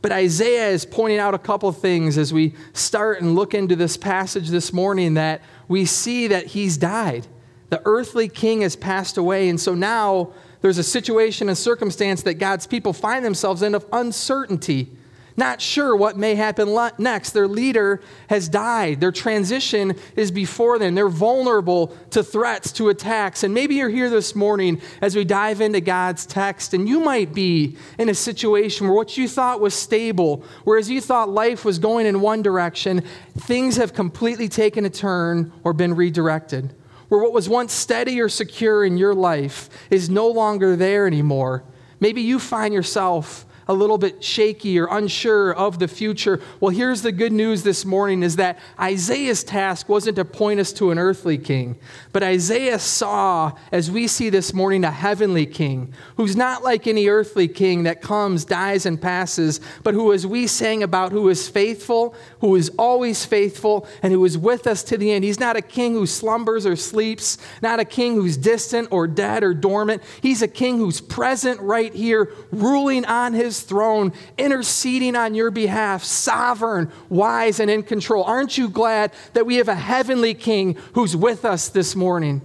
But 0.07 0.13
Isaiah 0.13 0.69
is 0.69 0.85
pointing 0.85 1.19
out 1.19 1.35
a 1.35 1.39
couple 1.39 1.73
things 1.73 2.17
as 2.17 2.33
we 2.33 2.55
start 2.75 3.21
and 3.21 3.35
look 3.35 3.55
into 3.55 3.75
this 3.75 3.97
passage 3.97 4.51
this 4.51 4.73
morning 4.73 5.15
that 5.15 5.43
we 5.67 5.85
see 5.85 6.29
that 6.29 6.47
he's 6.47 6.77
died. 6.77 7.27
The 7.71 7.83
earthly 7.85 8.29
king 8.29 8.61
has 8.61 8.77
passed 8.77 9.17
away. 9.17 9.49
And 9.49 9.61
so 9.61 9.75
now 9.75 10.31
there's 10.61 10.79
a 10.79 10.85
situation 10.85 11.49
and 11.49 11.59
circumstance 11.59 12.23
that 12.23 12.35
God's 12.35 12.69
people 12.69 12.93
find 12.93 13.25
themselves 13.25 13.63
in 13.63 13.75
of 13.75 13.85
uncertainty 13.93 14.93
not 15.37 15.61
sure 15.61 15.95
what 15.95 16.17
may 16.17 16.35
happen 16.35 16.75
next. 16.99 17.31
Their 17.31 17.49
leader 17.49 18.01
has 18.29 18.49
died. 18.49 19.01
Their 19.01 19.13
transition 19.13 19.95
is 20.17 20.31
before 20.31 20.79
them. 20.79 20.95
They're 20.95 21.09
vulnerable 21.09 21.97
to 22.11 22.23
threats, 22.23 22.73
to 22.73 22.89
attacks. 22.89 23.43
And 23.43 23.53
maybe 23.53 23.75
you're 23.75 23.91
here 23.91 24.09
this 24.09 24.35
morning 24.35 24.81
as 25.03 25.15
we 25.15 25.25
dive 25.25 25.61
into 25.61 25.81
God's 25.81 26.25
text, 26.25 26.73
and 26.75 26.89
you 26.89 27.01
might 27.01 27.35
be 27.35 27.77
in 27.99 28.09
a 28.09 28.15
situation 28.15 28.87
where 28.87 28.97
what 28.97 29.17
you 29.17 29.29
thought 29.29 29.61
was 29.61 29.75
stable, 29.75 30.45
whereas 30.65 30.89
you 30.89 31.01
thought 31.01 31.29
life 31.29 31.65
was 31.65 31.79
going 31.79 32.07
in 32.07 32.21
one 32.21 32.43
direction, 32.43 33.03
things 33.39 33.77
have 33.77 33.93
completely 33.93 34.49
taken 34.49 34.85
a 34.85 34.91
turn 34.91 35.53
or 35.65 35.73
been 35.73 35.95
redirected. 35.95 36.75
Where 37.09 37.21
what 37.21 37.33
was 37.33 37.49
once 37.49 37.73
steady 37.73 38.21
or 38.21 38.29
secure 38.29 38.85
in 38.85 38.97
your 38.97 39.15
life 39.15 39.69
is 39.91 40.11
no 40.11 40.29
longer 40.29 40.75
there 40.75 41.07
anymore. 41.07 41.63
Maybe 42.01 42.23
you 42.23 42.39
find 42.39 42.75
yourself 42.75 43.47
a 43.69 43.75
little 43.75 43.99
bit 43.99 44.23
shaky 44.23 44.79
or 44.79 44.87
unsure 44.91 45.53
of 45.55 45.79
the 45.79 45.89
future. 45.89 46.41
Well, 46.61 46.71
here's 46.71 47.03
the 47.03 47.13
good 47.13 47.33
news 47.33 47.63
this 47.63 47.85
morning 47.85 48.23
is 48.23 48.37
that 48.37 48.59
Isaiah's 48.79 49.43
task 49.43 49.89
wasn't 49.89 50.17
to 50.17 50.25
point 50.25 50.61
us 50.61 50.73
to 50.75 50.91
an 50.91 50.99
earthly 50.99 51.39
king, 51.39 51.77
but 52.13 52.23
Isaiah 52.23 52.79
saw, 52.79 53.53
as 53.73 53.91
we 53.91 54.07
see 54.07 54.31
this 54.31 54.55
morning, 54.55 54.85
a 54.85 54.91
heavenly 54.91 55.47
king 55.47 55.93
who's 56.17 56.37
not 56.37 56.63
like 56.63 56.87
any 56.87 57.09
earthly 57.09 57.49
king 57.49 57.85
that 57.85 58.03
comes, 58.03 58.45
dies, 58.45 58.87
and 58.87 59.01
passes, 59.01 59.61
but 59.83 59.95
who, 59.95 60.13
as 60.13 60.27
we 60.27 60.47
sang 60.47 60.83
about, 60.83 61.13
who 61.13 61.29
is 61.29 61.49
faithful, 61.49 62.15
who 62.41 62.55
is 62.55 62.71
always 62.79 63.25
faithful, 63.25 63.87
and 64.03 64.13
who 64.13 64.25
is 64.25 64.39
with 64.39 64.67
us 64.67 64.83
to 64.85 64.97
the 64.97 65.11
end. 65.11 65.25
He's 65.25 65.41
not 65.41 65.57
a 65.57 65.63
king 65.63 65.95
who 65.95 66.07
slumbers 66.07 66.67
or 66.67 66.77
sleeps, 66.77 67.39
not 67.63 67.81
a 67.81 67.85
king 67.85 68.15
who's 68.15 68.37
distant 68.37 68.89
or 68.91 69.07
dead 69.07 69.43
or 69.43 69.55
dormant. 69.55 70.03
He's 70.21 70.43
a 70.43 70.49
king 70.49 70.79
who's 70.79 71.01
present 71.01 71.61
right 71.61 71.93
here, 71.93 72.33
ruling 72.53 73.05
on 73.05 73.33
his 73.33 73.56
throne, 73.63 74.13
interceding 74.39 75.17
on 75.17 75.35
your 75.35 75.51
behalf, 75.51 76.05
sovereign, 76.05 76.91
wise, 77.09 77.61
and 77.61 77.71
in 77.71 77.83
control. 77.83 78.25
Aren't 78.25 78.59
you 78.59 78.69
glad 78.69 79.13
that 79.33 79.47
we 79.47 79.57
have 79.57 79.69
a 79.69 79.75
heavenly 79.75 80.35
king 80.35 80.77
who's 80.95 81.17
with 81.17 81.45
us 81.45 81.69
this 81.69 81.97
morning? 81.97 82.43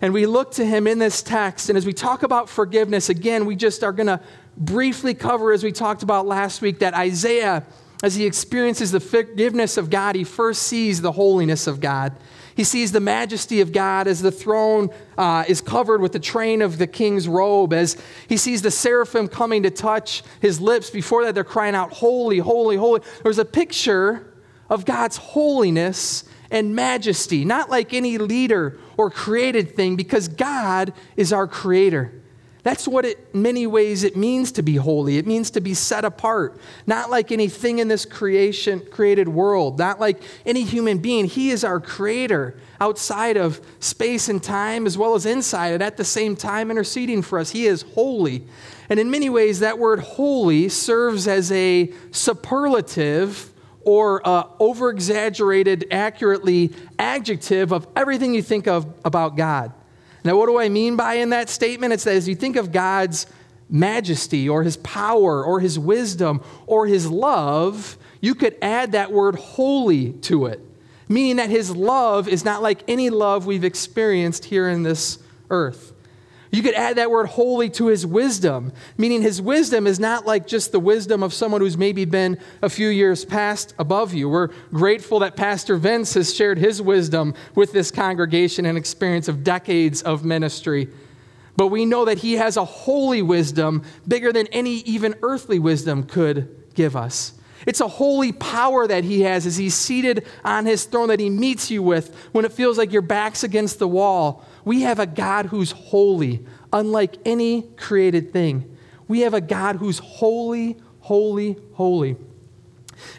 And 0.00 0.12
we 0.12 0.26
look 0.26 0.52
to 0.52 0.66
him 0.66 0.86
in 0.86 0.98
this 0.98 1.22
text. 1.22 1.68
And 1.70 1.78
as 1.78 1.86
we 1.86 1.92
talk 1.92 2.22
about 2.22 2.48
forgiveness, 2.48 3.08
again, 3.08 3.46
we 3.46 3.56
just 3.56 3.82
are 3.82 3.92
going 3.92 4.08
to 4.08 4.20
briefly 4.56 5.14
cover, 5.14 5.52
as 5.52 5.64
we 5.64 5.72
talked 5.72 6.02
about 6.02 6.26
last 6.26 6.60
week, 6.60 6.80
that 6.80 6.94
Isaiah, 6.94 7.64
as 8.02 8.14
he 8.14 8.26
experiences 8.26 8.92
the 8.92 9.00
forgiveness 9.00 9.76
of 9.76 9.90
God, 9.90 10.14
he 10.14 10.24
first 10.24 10.64
sees 10.64 11.00
the 11.00 11.12
holiness 11.12 11.66
of 11.66 11.80
God. 11.80 12.12
He 12.56 12.64
sees 12.64 12.92
the 12.92 13.00
majesty 13.00 13.60
of 13.60 13.72
God 13.72 14.06
as 14.06 14.22
the 14.22 14.30
throne 14.30 14.90
uh, 15.18 15.44
is 15.48 15.60
covered 15.60 16.00
with 16.00 16.12
the 16.12 16.20
train 16.20 16.62
of 16.62 16.78
the 16.78 16.86
king's 16.86 17.26
robe, 17.26 17.72
as 17.72 17.96
he 18.28 18.36
sees 18.36 18.62
the 18.62 18.70
seraphim 18.70 19.28
coming 19.28 19.64
to 19.64 19.70
touch 19.70 20.22
his 20.40 20.60
lips. 20.60 20.90
Before 20.90 21.24
that, 21.24 21.34
they're 21.34 21.44
crying 21.44 21.74
out, 21.74 21.92
Holy, 21.92 22.38
holy, 22.38 22.76
holy. 22.76 23.00
There's 23.22 23.38
a 23.38 23.44
picture 23.44 24.32
of 24.70 24.84
God's 24.84 25.16
holiness 25.16 26.24
and 26.50 26.74
majesty, 26.74 27.44
not 27.44 27.70
like 27.70 27.92
any 27.92 28.18
leader 28.18 28.78
or 28.96 29.10
created 29.10 29.74
thing, 29.74 29.96
because 29.96 30.28
God 30.28 30.92
is 31.16 31.32
our 31.32 31.48
creator. 31.48 32.12
That's 32.64 32.88
what 32.88 33.04
it, 33.04 33.28
in 33.34 33.42
many 33.42 33.66
ways, 33.66 34.04
it 34.04 34.16
means 34.16 34.50
to 34.52 34.62
be 34.62 34.76
holy. 34.76 35.18
It 35.18 35.26
means 35.26 35.50
to 35.50 35.60
be 35.60 35.74
set 35.74 36.02
apart, 36.06 36.58
not 36.86 37.10
like 37.10 37.30
anything 37.30 37.78
in 37.78 37.88
this 37.88 38.06
creation, 38.06 38.80
created 38.90 39.28
world, 39.28 39.78
not 39.78 40.00
like 40.00 40.22
any 40.46 40.64
human 40.64 40.96
being. 40.96 41.26
He 41.26 41.50
is 41.50 41.62
our 41.62 41.78
creator 41.78 42.58
outside 42.80 43.36
of 43.36 43.60
space 43.80 44.30
and 44.30 44.42
time, 44.42 44.86
as 44.86 44.96
well 44.96 45.14
as 45.14 45.26
inside 45.26 45.74
it, 45.74 45.82
at 45.82 45.98
the 45.98 46.04
same 46.04 46.36
time, 46.36 46.70
interceding 46.70 47.20
for 47.20 47.38
us. 47.38 47.50
He 47.50 47.66
is 47.66 47.82
holy. 47.94 48.46
And 48.88 48.98
in 48.98 49.10
many 49.10 49.28
ways, 49.28 49.60
that 49.60 49.78
word 49.78 50.00
holy 50.00 50.70
serves 50.70 51.28
as 51.28 51.52
a 51.52 51.92
superlative 52.12 53.52
or 53.82 54.26
uh, 54.26 54.48
over 54.58 54.88
exaggerated, 54.88 55.86
accurately 55.90 56.72
adjective 56.98 57.72
of 57.72 57.86
everything 57.94 58.32
you 58.34 58.42
think 58.42 58.66
of 58.66 58.86
about 59.04 59.36
God. 59.36 59.74
Now, 60.24 60.36
what 60.36 60.46
do 60.46 60.58
I 60.58 60.68
mean 60.68 60.96
by 60.96 61.14
in 61.14 61.30
that 61.30 61.50
statement? 61.50 61.92
It's 61.92 62.04
that 62.04 62.16
as 62.16 62.26
you 62.26 62.34
think 62.34 62.56
of 62.56 62.72
God's 62.72 63.26
majesty 63.68 64.48
or 64.48 64.62
his 64.62 64.76
power 64.78 65.44
or 65.44 65.60
his 65.60 65.78
wisdom 65.78 66.42
or 66.66 66.86
his 66.86 67.10
love, 67.10 67.98
you 68.20 68.34
could 68.34 68.56
add 68.62 68.92
that 68.92 69.12
word 69.12 69.36
holy 69.36 70.12
to 70.12 70.46
it, 70.46 70.60
meaning 71.08 71.36
that 71.36 71.50
his 71.50 71.74
love 71.74 72.26
is 72.26 72.44
not 72.44 72.62
like 72.62 72.82
any 72.88 73.10
love 73.10 73.46
we've 73.46 73.64
experienced 73.64 74.46
here 74.46 74.68
in 74.68 74.82
this 74.82 75.18
earth. 75.50 75.93
You 76.54 76.62
could 76.62 76.74
add 76.74 76.98
that 76.98 77.10
word 77.10 77.26
holy 77.26 77.68
to 77.70 77.86
his 77.86 78.06
wisdom, 78.06 78.72
meaning 78.96 79.22
his 79.22 79.42
wisdom 79.42 79.88
is 79.88 79.98
not 79.98 80.24
like 80.24 80.46
just 80.46 80.70
the 80.70 80.78
wisdom 80.78 81.24
of 81.24 81.34
someone 81.34 81.60
who's 81.60 81.76
maybe 81.76 82.04
been 82.04 82.38
a 82.62 82.68
few 82.68 82.86
years 82.86 83.24
past 83.24 83.74
above 83.76 84.14
you. 84.14 84.28
We're 84.28 84.50
grateful 84.70 85.18
that 85.18 85.34
Pastor 85.34 85.76
Vince 85.76 86.14
has 86.14 86.32
shared 86.32 86.58
his 86.58 86.80
wisdom 86.80 87.34
with 87.56 87.72
this 87.72 87.90
congregation 87.90 88.66
and 88.66 88.78
experience 88.78 89.26
of 89.26 89.42
decades 89.42 90.02
of 90.02 90.24
ministry. 90.24 90.86
But 91.56 91.68
we 91.68 91.86
know 91.86 92.04
that 92.04 92.18
he 92.18 92.34
has 92.34 92.56
a 92.56 92.64
holy 92.64 93.20
wisdom 93.20 93.82
bigger 94.06 94.32
than 94.32 94.46
any 94.48 94.76
even 94.82 95.16
earthly 95.22 95.58
wisdom 95.58 96.04
could 96.04 96.72
give 96.74 96.94
us. 96.94 97.32
It's 97.66 97.80
a 97.80 97.88
holy 97.88 98.32
power 98.32 98.86
that 98.86 99.04
he 99.04 99.22
has 99.22 99.46
as 99.46 99.56
he's 99.56 99.74
seated 99.74 100.26
on 100.44 100.66
his 100.66 100.84
throne 100.84 101.08
that 101.08 101.20
he 101.20 101.30
meets 101.30 101.70
you 101.70 101.82
with 101.82 102.14
when 102.32 102.44
it 102.44 102.52
feels 102.52 102.78
like 102.78 102.92
your 102.92 103.02
back's 103.02 103.42
against 103.44 103.78
the 103.78 103.88
wall 103.88 104.44
we 104.64 104.82
have 104.82 104.98
a 104.98 105.06
God 105.06 105.46
who's 105.46 105.72
holy, 105.72 106.44
unlike 106.72 107.16
any 107.24 107.62
created 107.76 108.32
thing. 108.32 108.76
We 109.06 109.20
have 109.20 109.34
a 109.34 109.40
God 109.40 109.76
who's 109.76 109.98
holy, 109.98 110.78
holy, 111.00 111.58
holy. 111.74 112.16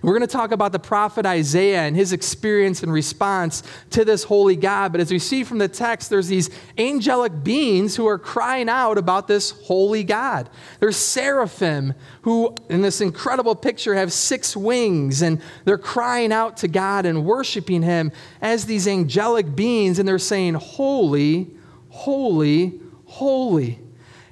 We're 0.02 0.18
going 0.18 0.22
to 0.22 0.28
talk 0.28 0.52
about 0.52 0.72
the 0.72 0.80
prophet 0.80 1.26
Isaiah 1.26 1.82
and 1.82 1.96
his 1.96 2.14
experience 2.14 2.84
and 2.84 2.92
response 2.92 3.64
to 3.92 4.06
this 4.06 4.24
holy 4.24 4.56
God. 4.56 4.92
But 4.92 5.02
as 5.02 5.12
we 5.12 5.20
see 5.20 5.44
from 5.44 5.58
the 5.58 5.68
text, 5.68 6.10
there's 6.10 6.28
these 6.28 6.50
angelic 6.78 7.44
beings 7.44 7.96
who 7.96 8.08
are 8.08 8.20
crying 8.20 8.70
out 8.70 8.98
about 8.98 9.28
this 9.28 9.52
holy 9.52 10.04
God. 10.04 10.50
There's 10.80 10.98
seraphim 10.98 11.94
who, 12.22 12.56
in 12.70 12.82
this 12.82 13.02
incredible 13.02 13.56
picture, 13.56 13.96
have 13.96 14.12
six 14.12 14.56
wings 14.56 15.22
and 15.22 15.42
they're 15.66 15.78
crying 15.78 16.32
out 16.32 16.58
to 16.58 16.68
God 16.68 17.06
and 17.06 17.26
worshiping 17.26 17.82
him 17.82 18.12
as 18.42 18.66
these 18.66 18.88
angelic 18.88 19.56
beings. 19.56 20.00
And 20.00 20.08
they're 20.08 20.20
saying, 20.20 20.56
Holy, 20.56 21.52
holy, 21.90 22.80
holy. 23.06 23.80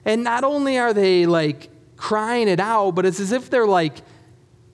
And 0.05 0.23
not 0.23 0.43
only 0.43 0.77
are 0.77 0.93
they 0.93 1.25
like 1.25 1.69
crying 1.95 2.49
it 2.49 2.59
out, 2.59 2.91
but 2.91 3.05
it's 3.05 3.19
as 3.19 3.31
if 3.31 3.49
they're 3.49 3.67
like, 3.67 4.01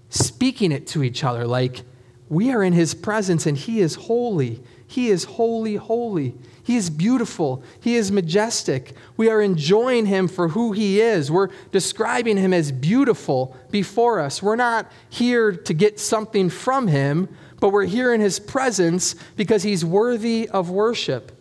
speaking 0.10 0.72
it 0.72 0.88
to 0.88 1.04
each 1.04 1.24
other 1.24 1.46
like, 1.46 1.84
we 2.30 2.52
are 2.52 2.64
in 2.64 2.74
his 2.74 2.94
presence 2.94 3.46
and 3.46 3.58
he 3.58 3.80
is 3.80 3.96
holy. 3.96 4.62
He 4.88 5.10
is 5.10 5.24
holy, 5.24 5.76
holy. 5.76 6.36
He 6.64 6.76
is 6.76 6.92
beautiful. 6.92 7.64
He 7.80 7.96
is 7.96 8.12
majestic. 8.12 8.94
We 9.18 9.30
are 9.30 9.42
enjoying 9.42 10.06
him 10.06 10.28
for 10.28 10.50
who 10.50 10.72
he 10.72 11.02
is. 11.02 11.32
We're 11.32 11.50
describing 11.72 12.38
him 12.38 12.54
as 12.54 12.72
beautiful 12.72 13.56
before 13.72 14.20
us. 14.20 14.44
We're 14.44 14.56
not 14.56 14.92
here 15.10 15.52
to 15.52 15.74
get 15.74 16.00
something 16.00 16.50
from 16.50 16.88
him, 16.88 17.28
but 17.60 17.70
we're 17.70 17.86
here 17.86 18.14
in 18.14 18.22
his 18.22 18.40
presence 18.40 19.16
because 19.36 19.64
he's 19.64 19.84
worthy 19.84 20.48
of 20.50 20.70
worship. 20.70 21.32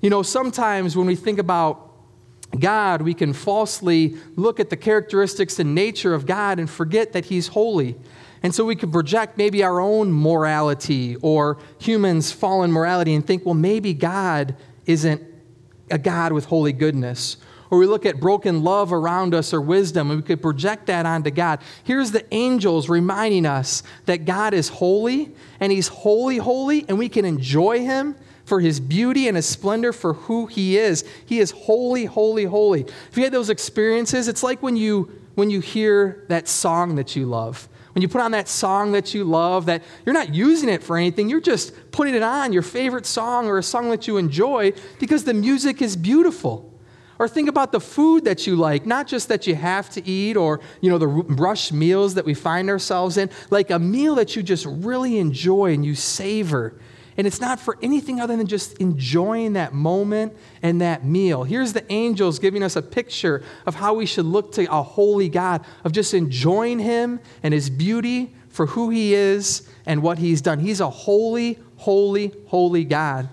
You 0.00 0.10
know, 0.10 0.22
sometimes 0.22 0.96
when 0.96 1.06
we 1.06 1.16
think 1.16 1.40
about 1.40 1.83
God, 2.60 3.02
we 3.02 3.14
can 3.14 3.32
falsely 3.32 4.16
look 4.36 4.60
at 4.60 4.70
the 4.70 4.76
characteristics 4.76 5.58
and 5.58 5.74
nature 5.74 6.14
of 6.14 6.26
God 6.26 6.58
and 6.58 6.68
forget 6.68 7.12
that 7.12 7.26
He's 7.26 7.48
holy. 7.48 7.96
And 8.42 8.54
so 8.54 8.64
we 8.64 8.76
can 8.76 8.92
project 8.92 9.38
maybe 9.38 9.62
our 9.62 9.80
own 9.80 10.12
morality 10.12 11.16
or 11.16 11.58
humans' 11.78 12.30
fallen 12.30 12.70
morality 12.70 13.14
and 13.14 13.26
think, 13.26 13.46
well, 13.46 13.54
maybe 13.54 13.94
God 13.94 14.54
isn't 14.84 15.22
a 15.90 15.98
God 15.98 16.32
with 16.32 16.44
holy 16.44 16.72
goodness. 16.72 17.38
Or 17.70 17.78
we 17.78 17.86
look 17.86 18.04
at 18.04 18.20
broken 18.20 18.62
love 18.62 18.92
around 18.92 19.34
us 19.34 19.54
or 19.54 19.60
wisdom 19.60 20.10
and 20.10 20.20
we 20.20 20.26
could 20.26 20.42
project 20.42 20.86
that 20.86 21.06
onto 21.06 21.30
God. 21.30 21.60
Here's 21.84 22.10
the 22.10 22.24
angels 22.34 22.88
reminding 22.88 23.46
us 23.46 23.82
that 24.04 24.26
God 24.26 24.52
is 24.52 24.68
holy 24.68 25.34
and 25.58 25.72
He's 25.72 25.88
holy, 25.88 26.36
holy, 26.36 26.84
and 26.88 26.98
we 26.98 27.08
can 27.08 27.24
enjoy 27.24 27.80
Him 27.80 28.14
for 28.44 28.60
his 28.60 28.80
beauty 28.80 29.28
and 29.28 29.36
his 29.36 29.46
splendor 29.46 29.92
for 29.92 30.14
who 30.14 30.46
he 30.46 30.76
is. 30.76 31.04
He 31.26 31.38
is 31.38 31.50
holy, 31.50 32.04
holy, 32.04 32.44
holy. 32.44 32.82
If 32.82 33.16
you 33.16 33.24
had 33.24 33.32
those 33.32 33.50
experiences, 33.50 34.28
it's 34.28 34.42
like 34.42 34.62
when 34.62 34.76
you 34.76 35.10
when 35.34 35.50
you 35.50 35.60
hear 35.60 36.24
that 36.28 36.46
song 36.46 36.94
that 36.94 37.16
you 37.16 37.26
love. 37.26 37.68
When 37.92 38.02
you 38.02 38.08
put 38.08 38.20
on 38.20 38.32
that 38.32 38.48
song 38.48 38.92
that 38.92 39.14
you 39.14 39.24
love, 39.24 39.66
that 39.66 39.82
you're 40.04 40.14
not 40.14 40.34
using 40.34 40.68
it 40.68 40.82
for 40.82 40.96
anything, 40.96 41.28
you're 41.28 41.40
just 41.40 41.72
putting 41.92 42.14
it 42.14 42.22
on, 42.22 42.52
your 42.52 42.62
favorite 42.62 43.06
song 43.06 43.46
or 43.46 43.58
a 43.58 43.62
song 43.62 43.90
that 43.90 44.08
you 44.08 44.16
enjoy, 44.16 44.72
because 44.98 45.24
the 45.24 45.34
music 45.34 45.80
is 45.80 45.96
beautiful. 45.96 46.72
Or 47.20 47.28
think 47.28 47.48
about 47.48 47.70
the 47.70 47.78
food 47.78 48.24
that 48.24 48.46
you 48.46 48.56
like, 48.56 48.86
not 48.86 49.06
just 49.06 49.28
that 49.28 49.46
you 49.46 49.54
have 49.54 49.88
to 49.90 50.04
eat 50.04 50.36
or, 50.36 50.60
you 50.80 50.90
know, 50.90 50.98
the 50.98 51.06
rush 51.06 51.70
meals 51.70 52.14
that 52.14 52.24
we 52.24 52.34
find 52.34 52.68
ourselves 52.68 53.16
in, 53.16 53.30
like 53.50 53.70
a 53.70 53.78
meal 53.78 54.16
that 54.16 54.34
you 54.34 54.42
just 54.42 54.66
really 54.66 55.18
enjoy 55.18 55.72
and 55.72 55.84
you 55.84 55.94
savor 55.94 56.74
and 57.16 57.26
it's 57.26 57.40
not 57.40 57.60
for 57.60 57.78
anything 57.80 58.20
other 58.20 58.36
than 58.36 58.46
just 58.46 58.78
enjoying 58.78 59.52
that 59.52 59.72
moment 59.72 60.36
and 60.62 60.80
that 60.80 61.04
meal. 61.04 61.44
Here's 61.44 61.72
the 61.72 61.90
angels 61.92 62.38
giving 62.38 62.62
us 62.62 62.76
a 62.76 62.82
picture 62.82 63.42
of 63.66 63.76
how 63.76 63.94
we 63.94 64.06
should 64.06 64.26
look 64.26 64.52
to 64.52 64.64
a 64.64 64.82
holy 64.82 65.28
God, 65.28 65.64
of 65.84 65.92
just 65.92 66.12
enjoying 66.12 66.78
Him 66.80 67.20
and 67.42 67.54
His 67.54 67.70
beauty 67.70 68.34
for 68.48 68.66
who 68.66 68.90
He 68.90 69.14
is 69.14 69.68
and 69.86 70.02
what 70.02 70.18
He's 70.18 70.40
done. 70.40 70.58
He's 70.58 70.80
a 70.80 70.90
holy, 70.90 71.58
holy, 71.76 72.32
holy 72.46 72.84
God. 72.84 73.28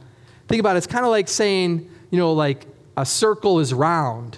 Think 0.47 0.59
about 0.59 0.75
it, 0.75 0.79
it's 0.79 0.87
kind 0.87 1.05
of 1.05 1.11
like 1.11 1.27
saying, 1.27 1.89
you 2.11 2.17
know, 2.17 2.33
like 2.33 2.67
a 2.97 3.05
circle 3.05 3.59
is 3.59 3.73
round 3.73 4.37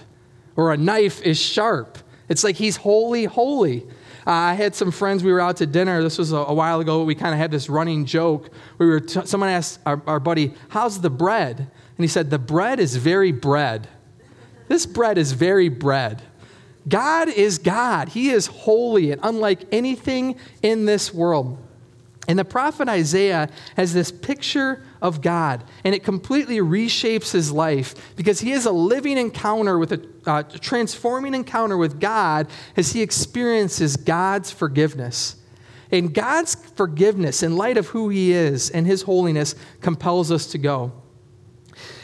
or 0.56 0.72
a 0.72 0.78
knife 0.78 1.22
is 1.22 1.38
sharp. 1.38 1.98
It's 2.30 2.44
like 2.44 2.56
He's 2.56 2.78
holy, 2.78 3.26
holy. 3.26 3.86
Uh, 4.26 4.32
I 4.32 4.54
had 4.54 4.76
some 4.76 4.92
friends, 4.92 5.24
we 5.24 5.32
were 5.32 5.42
out 5.42 5.58
to 5.58 5.66
dinner. 5.66 6.02
This 6.02 6.18
was 6.18 6.32
a, 6.32 6.38
a 6.38 6.54
while 6.54 6.80
ago. 6.80 7.04
We 7.04 7.16
kind 7.16 7.34
of 7.34 7.40
had 7.40 7.52
this 7.52 7.70
running 7.70 8.06
joke. 8.06 8.50
We 8.78 8.86
were 8.86 9.00
t- 9.00 9.26
someone 9.26 9.50
asked 9.50 9.80
our, 9.86 10.02
our 10.08 10.20
buddy, 10.20 10.54
How's 10.70 11.02
the 11.02 11.10
bread? 11.10 11.58
And 11.60 12.04
he 12.04 12.08
said, 12.08 12.30
The 12.30 12.40
bread 12.40 12.80
is 12.80 12.96
very 12.96 13.32
bread. 13.32 13.88
This 14.68 14.86
bread 14.86 15.18
is 15.18 15.34
very 15.34 15.70
bread. 15.70 16.22
God 16.88 17.30
is 17.30 17.58
God. 17.60 18.10
He 18.10 18.30
is 18.30 18.48
holy 18.48 19.12
and 19.12 19.22
unlike 19.24 19.66
anything 19.72 20.36
in 20.62 20.86
this 20.86 21.14
world. 21.14 21.58
And 22.28 22.40
the 22.40 22.46
prophet 22.46 22.88
Isaiah 22.88 23.50
has 23.76 23.94
this 23.94 24.12
picture 24.12 24.82
of 25.02 25.22
God, 25.22 25.64
and 25.84 25.94
it 25.94 26.04
completely 26.04 26.60
reshapes 26.60 27.32
his 27.32 27.52
life 27.52 28.16
because 28.16 28.40
he 28.40 28.52
has 28.52 28.66
a 28.66 28.72
living 28.72 29.18
encounter 29.18 29.78
with 29.78 29.92
a 29.92 30.08
uh, 30.26 30.44
transforming 30.44 31.34
encounter 31.34 31.76
with 31.76 32.00
God 32.00 32.48
as 32.78 32.94
he 32.94 33.02
experiences 33.02 33.98
God's 33.98 34.52
forgiveness. 34.52 35.36
And 35.92 36.14
God's 36.14 36.56
forgiveness, 36.56 37.44
in 37.44 37.58
light 37.58 37.78
of 37.78 37.88
who 37.88 38.10
he 38.10 38.32
is 38.32 38.70
and 38.70 38.88
his 38.88 39.04
holiness, 39.04 39.54
compels 39.82 40.32
us 40.32 40.48
to 40.48 40.58
go. 40.58 40.94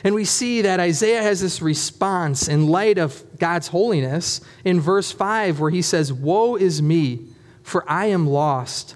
And 0.03 0.13
we 0.13 0.25
see 0.25 0.61
that 0.61 0.79
Isaiah 0.79 1.21
has 1.23 1.41
this 1.41 1.61
response 1.61 2.47
in 2.47 2.67
light 2.67 2.97
of 2.97 3.23
God's 3.39 3.69
holiness 3.69 4.41
in 4.63 4.79
verse 4.79 5.11
5, 5.11 5.59
where 5.59 5.71
he 5.71 5.81
says, 5.81 6.11
Woe 6.11 6.55
is 6.55 6.81
me, 6.81 7.27
for 7.63 7.89
I 7.89 8.07
am 8.07 8.27
lost, 8.27 8.95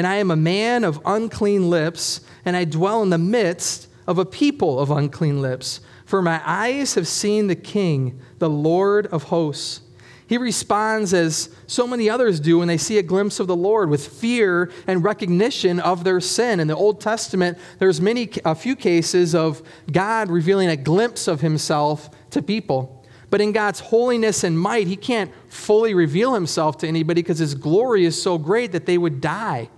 and 0.00 0.06
I 0.06 0.16
am 0.16 0.30
a 0.30 0.36
man 0.36 0.82
of 0.82 0.98
unclean 1.04 1.68
lips, 1.68 2.22
and 2.46 2.56
I 2.56 2.64
dwell 2.64 3.02
in 3.02 3.10
the 3.10 3.18
midst 3.18 3.86
of 4.06 4.16
a 4.16 4.24
people 4.24 4.80
of 4.80 4.90
unclean 4.90 5.42
lips. 5.42 5.80
For 6.06 6.22
my 6.22 6.40
eyes 6.42 6.94
have 6.94 7.06
seen 7.06 7.48
the 7.48 7.54
King, 7.54 8.18
the 8.38 8.48
Lord 8.48 9.08
of 9.08 9.24
hosts. 9.24 9.82
He 10.26 10.38
responds 10.38 11.12
as 11.12 11.54
so 11.66 11.86
many 11.86 12.08
others 12.08 12.40
do 12.40 12.60
when 12.60 12.66
they 12.68 12.78
see 12.78 12.96
a 12.96 13.02
glimpse 13.02 13.40
of 13.40 13.46
the 13.46 13.54
Lord 13.54 13.90
with 13.90 14.08
fear 14.08 14.70
and 14.86 15.04
recognition 15.04 15.78
of 15.78 16.02
their 16.02 16.20
sin. 16.20 16.60
In 16.60 16.66
the 16.66 16.74
Old 16.74 17.02
Testament, 17.02 17.58
there's 17.78 18.00
many 18.00 18.30
a 18.42 18.54
few 18.54 18.76
cases 18.76 19.34
of 19.34 19.62
God 19.92 20.30
revealing 20.30 20.70
a 20.70 20.78
glimpse 20.78 21.28
of 21.28 21.42
himself 21.42 22.08
to 22.30 22.40
people. 22.40 23.04
But 23.28 23.42
in 23.42 23.52
God's 23.52 23.80
holiness 23.80 24.44
and 24.44 24.58
might, 24.58 24.86
he 24.86 24.96
can't 24.96 25.30
fully 25.50 25.92
reveal 25.92 26.32
himself 26.32 26.78
to 26.78 26.88
anybody 26.88 27.20
because 27.20 27.38
his 27.38 27.54
glory 27.54 28.06
is 28.06 28.20
so 28.20 28.38
great 28.38 28.72
that 28.72 28.86
they 28.86 28.96
would 28.96 29.20
die. 29.20 29.68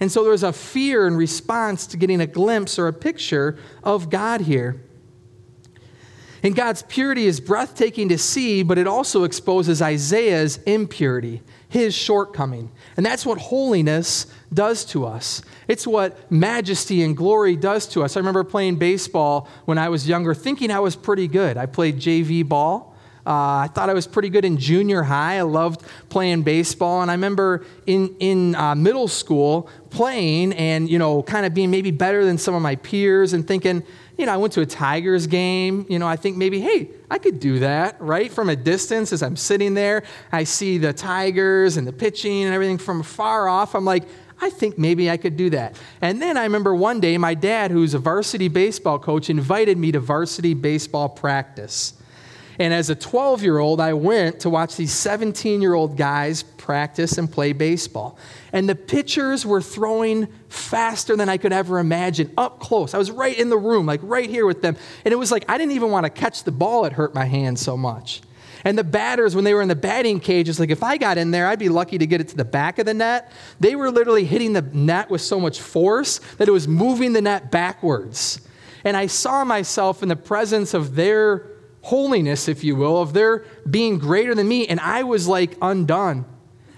And 0.00 0.12
so 0.12 0.24
there's 0.24 0.42
a 0.42 0.52
fear 0.52 1.06
in 1.06 1.16
response 1.16 1.86
to 1.88 1.96
getting 1.96 2.20
a 2.20 2.26
glimpse 2.26 2.78
or 2.78 2.88
a 2.88 2.92
picture 2.92 3.58
of 3.82 4.10
God 4.10 4.42
here. 4.42 4.82
And 6.42 6.54
God's 6.54 6.82
purity 6.82 7.26
is 7.26 7.40
breathtaking 7.40 8.08
to 8.10 8.18
see, 8.18 8.62
but 8.62 8.78
it 8.78 8.86
also 8.86 9.24
exposes 9.24 9.82
Isaiah's 9.82 10.58
impurity, 10.58 11.42
his 11.68 11.94
shortcoming. 11.94 12.70
And 12.96 13.04
that's 13.04 13.26
what 13.26 13.38
holiness 13.38 14.26
does 14.52 14.84
to 14.86 15.06
us. 15.06 15.42
It's 15.66 15.86
what 15.86 16.30
majesty 16.30 17.02
and 17.02 17.16
glory 17.16 17.56
does 17.56 17.86
to 17.88 18.04
us. 18.04 18.16
I 18.16 18.20
remember 18.20 18.44
playing 18.44 18.76
baseball 18.76 19.48
when 19.64 19.78
I 19.78 19.88
was 19.88 20.08
younger, 20.08 20.34
thinking 20.34 20.70
I 20.70 20.80
was 20.80 20.94
pretty 20.94 21.26
good. 21.26 21.56
I 21.56 21.66
played 21.66 21.98
JV 21.98 22.46
ball. 22.46 22.95
Uh, 23.26 23.64
I 23.64 23.68
thought 23.74 23.90
I 23.90 23.94
was 23.94 24.06
pretty 24.06 24.28
good 24.28 24.44
in 24.44 24.56
junior 24.56 25.02
high. 25.02 25.38
I 25.38 25.42
loved 25.42 25.82
playing 26.08 26.42
baseball. 26.42 27.02
And 27.02 27.10
I 27.10 27.14
remember 27.14 27.64
in, 27.86 28.14
in 28.20 28.54
uh, 28.54 28.74
middle 28.74 29.08
school 29.08 29.68
playing 29.90 30.52
and, 30.52 30.88
you 30.88 30.98
know, 30.98 31.22
kind 31.22 31.44
of 31.44 31.52
being 31.52 31.70
maybe 31.70 31.90
better 31.90 32.24
than 32.24 32.38
some 32.38 32.54
of 32.54 32.62
my 32.62 32.76
peers 32.76 33.32
and 33.32 33.46
thinking, 33.46 33.82
you 34.16 34.26
know, 34.26 34.32
I 34.32 34.36
went 34.36 34.52
to 34.54 34.60
a 34.60 34.66
Tigers 34.66 35.26
game. 35.26 35.86
You 35.88 35.98
know, 35.98 36.06
I 36.06 36.16
think 36.16 36.36
maybe, 36.36 36.60
hey, 36.60 36.90
I 37.10 37.18
could 37.18 37.40
do 37.40 37.58
that, 37.58 38.00
right? 38.00 38.32
From 38.32 38.48
a 38.48 38.56
distance, 38.56 39.12
as 39.12 39.22
I'm 39.22 39.36
sitting 39.36 39.74
there, 39.74 40.04
I 40.30 40.44
see 40.44 40.78
the 40.78 40.92
Tigers 40.92 41.76
and 41.76 41.86
the 41.86 41.92
pitching 41.92 42.44
and 42.44 42.54
everything 42.54 42.78
from 42.78 43.02
far 43.02 43.48
off. 43.48 43.74
I'm 43.74 43.84
like, 43.84 44.04
I 44.40 44.50
think 44.50 44.78
maybe 44.78 45.10
I 45.10 45.16
could 45.16 45.36
do 45.36 45.50
that. 45.50 45.80
And 46.00 46.20
then 46.20 46.36
I 46.36 46.44
remember 46.44 46.74
one 46.74 47.00
day, 47.00 47.16
my 47.18 47.34
dad, 47.34 47.70
who's 47.70 47.94
a 47.94 47.98
varsity 47.98 48.48
baseball 48.48 48.98
coach, 48.98 49.30
invited 49.30 49.78
me 49.78 49.92
to 49.92 50.00
varsity 50.00 50.54
baseball 50.54 51.08
practice. 51.08 51.94
And 52.58 52.72
as 52.72 52.90
a 52.90 52.94
12 52.94 53.42
year 53.42 53.58
old, 53.58 53.80
I 53.80 53.92
went 53.92 54.40
to 54.40 54.50
watch 54.50 54.76
these 54.76 54.92
17 54.92 55.60
year 55.60 55.74
old 55.74 55.96
guys 55.96 56.42
practice 56.42 57.18
and 57.18 57.30
play 57.30 57.52
baseball. 57.52 58.18
And 58.52 58.68
the 58.68 58.74
pitchers 58.74 59.44
were 59.44 59.60
throwing 59.60 60.28
faster 60.48 61.16
than 61.16 61.28
I 61.28 61.36
could 61.36 61.52
ever 61.52 61.78
imagine, 61.78 62.32
up 62.36 62.60
close. 62.60 62.94
I 62.94 62.98
was 62.98 63.10
right 63.10 63.38
in 63.38 63.50
the 63.50 63.58
room, 63.58 63.86
like 63.86 64.00
right 64.02 64.28
here 64.28 64.46
with 64.46 64.62
them. 64.62 64.76
And 65.04 65.12
it 65.12 65.16
was 65.16 65.30
like 65.30 65.44
I 65.48 65.58
didn't 65.58 65.72
even 65.72 65.90
want 65.90 66.04
to 66.04 66.10
catch 66.10 66.44
the 66.44 66.52
ball, 66.52 66.84
it 66.84 66.92
hurt 66.92 67.14
my 67.14 67.24
hand 67.24 67.58
so 67.58 67.76
much. 67.76 68.22
And 68.64 68.76
the 68.76 68.84
batters, 68.84 69.36
when 69.36 69.44
they 69.44 69.54
were 69.54 69.62
in 69.62 69.68
the 69.68 69.76
batting 69.76 70.18
cage, 70.18 70.48
it's 70.48 70.58
like 70.58 70.70
if 70.70 70.82
I 70.82 70.96
got 70.96 71.18
in 71.18 71.30
there, 71.30 71.46
I'd 71.46 71.58
be 71.58 71.68
lucky 71.68 71.98
to 71.98 72.06
get 72.06 72.20
it 72.20 72.28
to 72.28 72.36
the 72.36 72.44
back 72.44 72.80
of 72.80 72.86
the 72.86 72.94
net. 72.94 73.30
They 73.60 73.76
were 73.76 73.92
literally 73.92 74.24
hitting 74.24 74.54
the 74.54 74.62
net 74.62 75.08
with 75.08 75.20
so 75.20 75.38
much 75.38 75.60
force 75.60 76.18
that 76.38 76.48
it 76.48 76.50
was 76.50 76.66
moving 76.66 77.12
the 77.12 77.20
net 77.20 77.52
backwards. 77.52 78.40
And 78.82 78.96
I 78.96 79.06
saw 79.06 79.44
myself 79.44 80.02
in 80.02 80.08
the 80.08 80.16
presence 80.16 80.74
of 80.74 80.96
their 80.96 81.46
holiness, 81.86 82.48
if 82.48 82.64
you 82.64 82.74
will, 82.74 83.00
of 83.00 83.12
their 83.12 83.44
being 83.70 83.96
greater 83.96 84.34
than 84.34 84.48
me. 84.48 84.66
And 84.66 84.80
I 84.80 85.04
was 85.04 85.28
like 85.28 85.56
undone. 85.62 86.24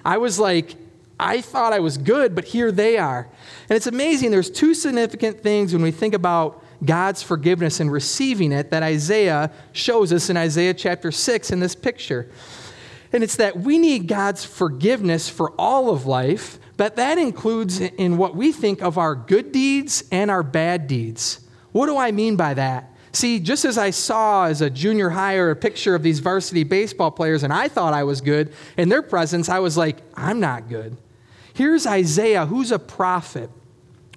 I 0.04 0.18
was 0.18 0.38
like, 0.38 0.76
I 1.18 1.40
thought 1.40 1.72
I 1.72 1.80
was 1.80 1.96
good, 1.96 2.34
but 2.34 2.44
here 2.44 2.70
they 2.70 2.98
are. 2.98 3.26
And 3.70 3.76
it's 3.76 3.86
amazing. 3.86 4.30
There's 4.30 4.50
two 4.50 4.74
significant 4.74 5.40
things 5.40 5.72
when 5.72 5.80
we 5.80 5.92
think 5.92 6.12
about 6.12 6.62
God's 6.84 7.22
forgiveness 7.22 7.80
and 7.80 7.90
receiving 7.90 8.52
it 8.52 8.70
that 8.70 8.82
Isaiah 8.82 9.50
shows 9.72 10.12
us 10.12 10.28
in 10.28 10.36
Isaiah 10.36 10.74
chapter 10.74 11.10
6 11.10 11.50
in 11.52 11.60
this 11.60 11.74
picture. 11.74 12.30
And 13.10 13.24
it's 13.24 13.36
that 13.36 13.56
we 13.56 13.78
need 13.78 14.08
God's 14.08 14.44
forgiveness 14.44 15.30
for 15.30 15.52
all 15.58 15.88
of 15.88 16.04
life, 16.04 16.58
but 16.76 16.96
that 16.96 17.16
includes 17.16 17.80
in 17.80 18.18
what 18.18 18.36
we 18.36 18.52
think 18.52 18.82
of 18.82 18.98
our 18.98 19.14
good 19.14 19.52
deeds 19.52 20.04
and 20.12 20.30
our 20.30 20.42
bad 20.42 20.86
deeds. 20.86 21.40
What 21.72 21.86
do 21.86 21.96
I 21.96 22.12
mean 22.12 22.36
by 22.36 22.52
that? 22.52 22.92
See, 23.18 23.40
just 23.40 23.64
as 23.64 23.76
I 23.78 23.90
saw 23.90 24.44
as 24.44 24.62
a 24.62 24.70
junior 24.70 25.10
higher 25.10 25.50
a 25.50 25.56
picture 25.56 25.96
of 25.96 26.04
these 26.04 26.20
varsity 26.20 26.62
baseball 26.62 27.10
players 27.10 27.42
and 27.42 27.52
I 27.52 27.66
thought 27.66 27.92
I 27.92 28.04
was 28.04 28.20
good, 28.20 28.52
in 28.76 28.90
their 28.90 29.02
presence, 29.02 29.48
I 29.48 29.58
was 29.58 29.76
like, 29.76 29.96
I'm 30.14 30.38
not 30.38 30.68
good. 30.68 30.96
Here's 31.52 31.84
Isaiah, 31.84 32.46
who's 32.46 32.70
a 32.70 32.78
prophet, 32.78 33.50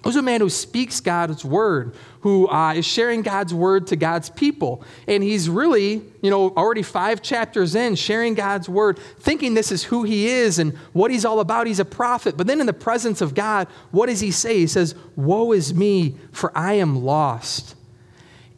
who's 0.04 0.14
a 0.14 0.22
man 0.22 0.40
who 0.40 0.48
speaks 0.48 1.00
God's 1.00 1.44
word, 1.44 1.96
who 2.20 2.48
uh, 2.48 2.74
is 2.74 2.86
sharing 2.86 3.22
God's 3.22 3.52
word 3.52 3.88
to 3.88 3.96
God's 3.96 4.30
people. 4.30 4.84
And 5.08 5.24
he's 5.24 5.50
really, 5.50 6.02
you 6.20 6.30
know, 6.30 6.50
already 6.50 6.84
five 6.84 7.22
chapters 7.22 7.74
in, 7.74 7.96
sharing 7.96 8.34
God's 8.34 8.68
word, 8.68 9.00
thinking 9.18 9.54
this 9.54 9.72
is 9.72 9.82
who 9.82 10.04
he 10.04 10.28
is 10.28 10.60
and 10.60 10.78
what 10.92 11.10
he's 11.10 11.24
all 11.24 11.40
about. 11.40 11.66
He's 11.66 11.80
a 11.80 11.84
prophet. 11.84 12.36
But 12.36 12.46
then 12.46 12.60
in 12.60 12.66
the 12.66 12.72
presence 12.72 13.20
of 13.20 13.34
God, 13.34 13.66
what 13.90 14.06
does 14.06 14.20
he 14.20 14.30
say? 14.30 14.58
He 14.58 14.68
says, 14.68 14.94
Woe 15.16 15.50
is 15.50 15.74
me, 15.74 16.14
for 16.30 16.56
I 16.56 16.74
am 16.74 17.02
lost. 17.02 17.74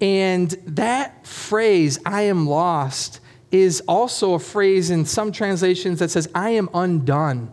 And 0.01 0.51
that 0.67 1.27
phrase, 1.27 1.99
I 2.05 2.23
am 2.23 2.47
lost, 2.47 3.21
is 3.51 3.81
also 3.87 4.35
a 4.35 4.39
phrase 4.39 4.91
in 4.91 5.05
some 5.05 5.31
translations 5.31 6.01
that 6.01 6.11
says, 6.11 6.29
I 6.35 6.51
am 6.51 6.69
undone. 6.75 7.53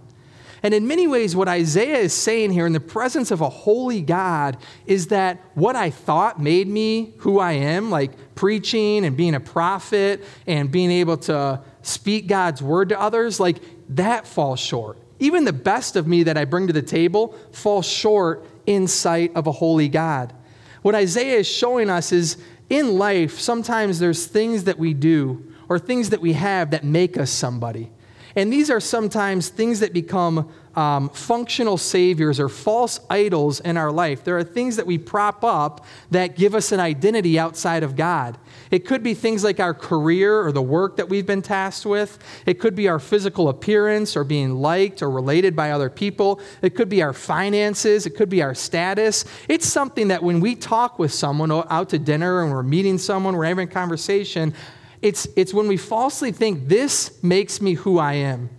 And 0.63 0.73
in 0.73 0.87
many 0.87 1.07
ways, 1.07 1.35
what 1.35 1.47
Isaiah 1.47 1.97
is 1.97 2.13
saying 2.13 2.51
here 2.51 2.67
in 2.67 2.73
the 2.73 2.79
presence 2.79 3.31
of 3.31 3.41
a 3.41 3.49
holy 3.49 4.01
God 4.01 4.57
is 4.85 5.07
that 5.07 5.39
what 5.55 5.75
I 5.75 5.89
thought 5.89 6.39
made 6.39 6.67
me 6.67 7.13
who 7.17 7.39
I 7.39 7.53
am, 7.53 7.89
like 7.89 8.11
preaching 8.35 9.05
and 9.05 9.17
being 9.17 9.33
a 9.33 9.39
prophet 9.39 10.23
and 10.45 10.71
being 10.71 10.91
able 10.91 11.17
to 11.17 11.61
speak 11.81 12.27
God's 12.27 12.61
word 12.61 12.89
to 12.89 12.99
others, 12.99 13.39
like 13.39 13.57
that 13.89 14.27
falls 14.27 14.59
short. 14.59 14.99
Even 15.19 15.45
the 15.45 15.53
best 15.53 15.95
of 15.95 16.07
me 16.07 16.23
that 16.23 16.37
I 16.37 16.45
bring 16.45 16.67
to 16.67 16.73
the 16.73 16.81
table 16.81 17.35
falls 17.51 17.87
short 17.87 18.45
in 18.65 18.87
sight 18.87 19.31
of 19.35 19.47
a 19.47 19.51
holy 19.51 19.89
God. 19.89 20.33
What 20.81 20.95
Isaiah 20.95 21.39
is 21.39 21.47
showing 21.47 21.89
us 21.89 22.11
is 22.11 22.37
in 22.69 22.97
life, 22.97 23.39
sometimes 23.39 23.99
there's 23.99 24.25
things 24.25 24.63
that 24.63 24.79
we 24.79 24.93
do 24.93 25.53
or 25.69 25.77
things 25.77 26.09
that 26.09 26.21
we 26.21 26.33
have 26.33 26.71
that 26.71 26.83
make 26.83 27.17
us 27.17 27.29
somebody. 27.29 27.91
And 28.35 28.51
these 28.51 28.69
are 28.69 28.79
sometimes 28.79 29.49
things 29.49 29.79
that 29.79 29.93
become 29.93 30.51
um, 30.75 31.09
functional 31.09 31.77
saviors 31.77 32.39
or 32.39 32.47
false 32.47 32.99
idols 33.09 33.59
in 33.59 33.75
our 33.75 33.91
life. 33.91 34.23
There 34.23 34.37
are 34.37 34.43
things 34.43 34.77
that 34.77 34.87
we 34.87 34.97
prop 34.97 35.43
up 35.43 35.85
that 36.11 36.37
give 36.37 36.55
us 36.55 36.71
an 36.71 36.79
identity 36.79 37.37
outside 37.37 37.83
of 37.83 37.95
God. 37.95 38.37
It 38.69 38.85
could 38.85 39.03
be 39.03 39.13
things 39.13 39.43
like 39.43 39.59
our 39.59 39.73
career 39.73 40.41
or 40.41 40.51
the 40.51 40.61
work 40.61 40.95
that 40.95 41.09
we've 41.09 41.25
been 41.25 41.41
tasked 41.41 41.85
with. 41.85 42.19
It 42.45 42.59
could 42.59 42.73
be 42.73 42.87
our 42.87 42.99
physical 42.99 43.49
appearance 43.49 44.15
or 44.15 44.23
being 44.23 44.55
liked 44.55 45.01
or 45.01 45.09
related 45.09 45.55
by 45.55 45.71
other 45.71 45.89
people. 45.89 46.39
It 46.61 46.75
could 46.75 46.87
be 46.87 47.01
our 47.01 47.13
finances. 47.13 48.05
It 48.05 48.11
could 48.11 48.29
be 48.29 48.41
our 48.41 48.55
status. 48.55 49.25
It's 49.49 49.67
something 49.67 50.07
that 50.07 50.23
when 50.23 50.39
we 50.39 50.55
talk 50.55 50.99
with 50.99 51.13
someone 51.13 51.51
out 51.51 51.89
to 51.89 51.99
dinner 51.99 52.43
and 52.43 52.51
we're 52.51 52.63
meeting 52.63 52.97
someone, 52.97 53.35
we're 53.35 53.45
having 53.45 53.67
a 53.67 53.71
conversation, 53.71 54.53
it's, 55.01 55.27
it's 55.35 55.53
when 55.53 55.67
we 55.67 55.77
falsely 55.77 56.31
think 56.31 56.67
this 56.67 57.21
makes 57.23 57.61
me 57.61 57.73
who 57.73 57.97
I 57.97 58.13
am. 58.13 58.49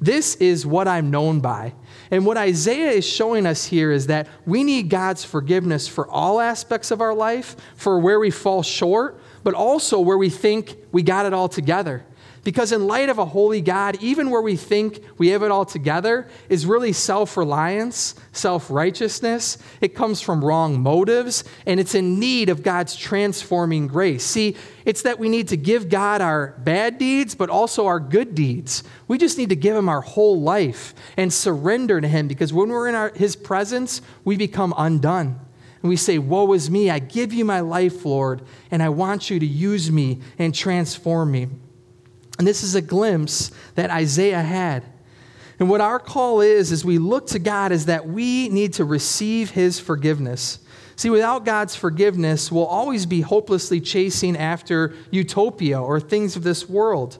This 0.00 0.34
is 0.36 0.66
what 0.66 0.86
I'm 0.86 1.10
known 1.10 1.40
by. 1.40 1.72
And 2.10 2.26
what 2.26 2.36
Isaiah 2.36 2.90
is 2.90 3.06
showing 3.06 3.46
us 3.46 3.64
here 3.64 3.90
is 3.90 4.08
that 4.08 4.28
we 4.44 4.62
need 4.62 4.90
God's 4.90 5.24
forgiveness 5.24 5.88
for 5.88 6.06
all 6.08 6.40
aspects 6.40 6.90
of 6.90 7.00
our 7.00 7.14
life, 7.14 7.56
for 7.76 7.98
where 7.98 8.20
we 8.20 8.30
fall 8.30 8.62
short, 8.62 9.18
but 9.42 9.54
also 9.54 9.98
where 10.00 10.18
we 10.18 10.28
think 10.28 10.76
we 10.92 11.02
got 11.02 11.24
it 11.24 11.32
all 11.32 11.48
together. 11.48 12.04
Because, 12.46 12.70
in 12.70 12.86
light 12.86 13.08
of 13.08 13.18
a 13.18 13.24
holy 13.24 13.60
God, 13.60 14.00
even 14.00 14.30
where 14.30 14.40
we 14.40 14.54
think 14.54 15.00
we 15.18 15.30
have 15.30 15.42
it 15.42 15.50
all 15.50 15.64
together 15.64 16.28
is 16.48 16.64
really 16.64 16.92
self 16.92 17.36
reliance, 17.36 18.14
self 18.30 18.70
righteousness. 18.70 19.58
It 19.80 19.96
comes 19.96 20.20
from 20.20 20.44
wrong 20.44 20.80
motives, 20.80 21.42
and 21.66 21.80
it's 21.80 21.96
in 21.96 22.20
need 22.20 22.48
of 22.48 22.62
God's 22.62 22.94
transforming 22.94 23.88
grace. 23.88 24.22
See, 24.22 24.54
it's 24.84 25.02
that 25.02 25.18
we 25.18 25.28
need 25.28 25.48
to 25.48 25.56
give 25.56 25.88
God 25.88 26.20
our 26.20 26.54
bad 26.58 26.98
deeds, 26.98 27.34
but 27.34 27.50
also 27.50 27.86
our 27.86 27.98
good 27.98 28.36
deeds. 28.36 28.84
We 29.08 29.18
just 29.18 29.38
need 29.38 29.48
to 29.48 29.56
give 29.56 29.74
Him 29.74 29.88
our 29.88 30.02
whole 30.02 30.40
life 30.40 30.94
and 31.16 31.32
surrender 31.32 32.00
to 32.00 32.06
Him 32.06 32.28
because 32.28 32.52
when 32.52 32.68
we're 32.68 32.86
in 32.86 32.94
our, 32.94 33.10
His 33.16 33.34
presence, 33.34 34.00
we 34.24 34.36
become 34.36 34.72
undone. 34.78 35.40
And 35.82 35.88
we 35.88 35.96
say, 35.96 36.18
Woe 36.18 36.52
is 36.52 36.70
me, 36.70 36.90
I 36.90 37.00
give 37.00 37.32
you 37.32 37.44
my 37.44 37.58
life, 37.58 38.04
Lord, 38.04 38.42
and 38.70 38.84
I 38.84 38.90
want 38.90 39.30
you 39.30 39.40
to 39.40 39.46
use 39.46 39.90
me 39.90 40.20
and 40.38 40.54
transform 40.54 41.32
me. 41.32 41.48
And 42.38 42.46
this 42.46 42.62
is 42.62 42.74
a 42.74 42.82
glimpse 42.82 43.50
that 43.74 43.90
Isaiah 43.90 44.42
had. 44.42 44.84
And 45.58 45.70
what 45.70 45.80
our 45.80 45.98
call 45.98 46.40
is, 46.40 46.70
as 46.70 46.84
we 46.84 46.98
look 46.98 47.28
to 47.28 47.38
God, 47.38 47.72
is 47.72 47.86
that 47.86 48.06
we 48.06 48.48
need 48.48 48.74
to 48.74 48.84
receive 48.84 49.50
his 49.50 49.80
forgiveness. 49.80 50.58
See, 50.96 51.10
without 51.10 51.44
God's 51.44 51.74
forgiveness, 51.74 52.52
we'll 52.52 52.66
always 52.66 53.06
be 53.06 53.22
hopelessly 53.22 53.80
chasing 53.80 54.36
after 54.36 54.94
utopia 55.10 55.80
or 55.80 56.00
things 56.00 56.36
of 56.36 56.42
this 56.42 56.68
world. 56.68 57.18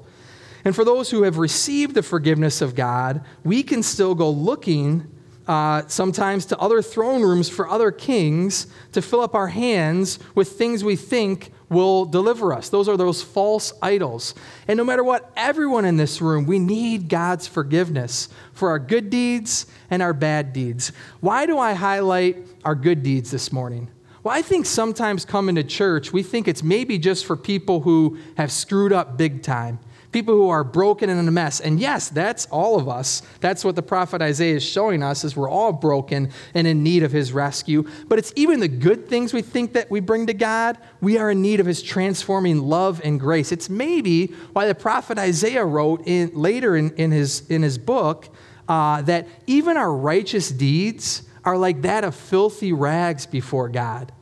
And 0.65 0.75
for 0.75 0.85
those 0.85 1.11
who 1.11 1.23
have 1.23 1.39
received 1.39 1.95
the 1.95 2.03
forgiveness 2.03 2.61
of 2.61 2.75
God, 2.75 3.25
we 3.45 3.63
can 3.63 3.83
still 3.83 4.15
go 4.15 4.31
looking 4.31 5.07
uh, 5.47 5.83
sometimes 5.87 6.47
to 6.47 6.59
other 6.59 6.83
throne 6.83 7.23
rooms 7.23 7.49
for 7.49 7.69
other 7.69 7.91
kings 7.91 8.67
to 8.93 9.01
fill 9.01 9.21
up 9.21 9.35
our 9.35 9.49
hands 9.49 10.19
with 10.35 10.53
things 10.53 10.83
we 10.83 10.97
think 10.97 11.53
will 11.69 12.05
deliver 12.05 12.53
us. 12.53 12.69
Those 12.69 12.89
are 12.89 12.97
those 12.97 13.23
false 13.23 13.73
idols. 13.83 14.35
And 14.69 14.77
no 14.77 14.85
matter 14.85 15.03
what, 15.03 15.33
everyone 15.37 15.85
in 15.85 15.97
this 15.97 16.21
room, 16.21 16.47
we 16.47 16.59
need 16.59 17.09
God's 17.09 17.47
forgiveness 17.47 18.29
for 18.53 18.71
our 18.71 18.79
good 18.79 19.11
deeds 19.11 19.67
and 19.91 20.03
our 20.03 20.13
bad 20.13 20.53
deeds. 20.53 20.93
Why 21.21 21.47
do 21.47 21.59
I 21.59 21.75
highlight 21.75 22.47
our 22.65 22.75
good 22.75 23.03
deeds 23.03 23.31
this 23.31 23.53
morning? 23.53 23.89
Well, 24.23 24.35
I 24.35 24.43
think 24.43 24.67
sometimes 24.67 25.25
coming 25.25 25.55
to 25.55 25.65
church, 25.65 26.13
we 26.13 26.23
think 26.23 26.49
it's 26.49 26.63
maybe 26.63 26.99
just 26.99 27.27
for 27.27 27.37
people 27.37 27.81
who 27.81 28.19
have 28.37 28.51
screwed 28.51 28.93
up 28.93 29.17
big 29.17 29.43
time 29.43 29.79
people 30.17 30.33
who 30.33 30.49
are 30.49 30.65
broken 30.65 31.11
and 31.11 31.21
in 31.21 31.29
a 31.29 31.31
mess. 31.31 31.61
And 31.61 31.79
yes, 31.79 32.09
that's 32.09 32.47
all 32.47 32.81
of 32.81 32.89
us. 32.89 33.21
That's 33.41 33.63
what 33.63 33.77
the 33.77 33.83
prophet 33.83 34.23
Isaiah 34.23 34.55
is 34.55 34.65
showing 34.65 35.03
us 35.03 35.25
is 35.25 35.37
we're 35.37 35.51
all 35.51 35.75
broken 35.75 36.31
and 36.55 36.67
in 36.67 36.83
need 36.83 37.03
of 37.03 37.13
his 37.13 37.35
rescue. 37.35 37.87
But 38.09 38.19
it's 38.19 38.33
even 38.35 38.61
the 38.61 38.69
good 38.69 39.11
things 39.11 39.35
we 39.35 39.43
think 39.43 39.75
that 39.75 39.91
we 39.91 40.01
bring 40.01 40.27
to 40.29 40.33
God, 40.33 40.79
we 41.03 41.19
are 41.19 41.31
in 41.33 41.43
need 41.43 41.61
of 41.61 41.67
his 41.67 41.83
transforming 41.83 42.63
love 42.63 43.03
and 43.05 43.21
grace. 43.21 43.53
It's 43.53 43.69
maybe 43.69 44.29
why 44.55 44.67
the 44.67 44.75
prophet 44.75 45.19
Isaiah 45.19 45.67
wrote 45.67 46.07
in, 46.07 46.31
later 46.33 46.79
in, 46.79 46.95
in, 46.95 47.11
his, 47.11 47.47
in 47.51 47.61
his 47.61 47.77
book 47.77 48.31
uh, 48.71 49.03
that 49.03 49.29
even 49.47 49.77
our 49.77 49.93
righteous 49.93 50.51
deeds 50.51 51.25
are 51.45 51.59
like 51.59 51.83
that 51.83 52.05
of 52.05 52.15
filthy 52.15 52.73
rags 52.73 53.27
before 53.27 53.69
God. 53.69 54.13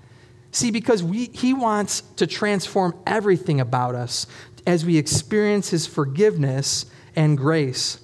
See, 0.51 0.73
because 0.73 1.05
we, 1.05 1.27
he 1.27 1.55
wants 1.55 2.01
to 2.17 2.27
transform 2.27 2.97
everything 3.07 3.61
about 3.61 3.95
us 3.95 4.27
as 4.67 4.85
we 4.85 4.97
experience 4.97 5.71
his 5.71 5.87
forgiveness 5.87 6.87
and 7.17 7.37
grace. 7.37 8.01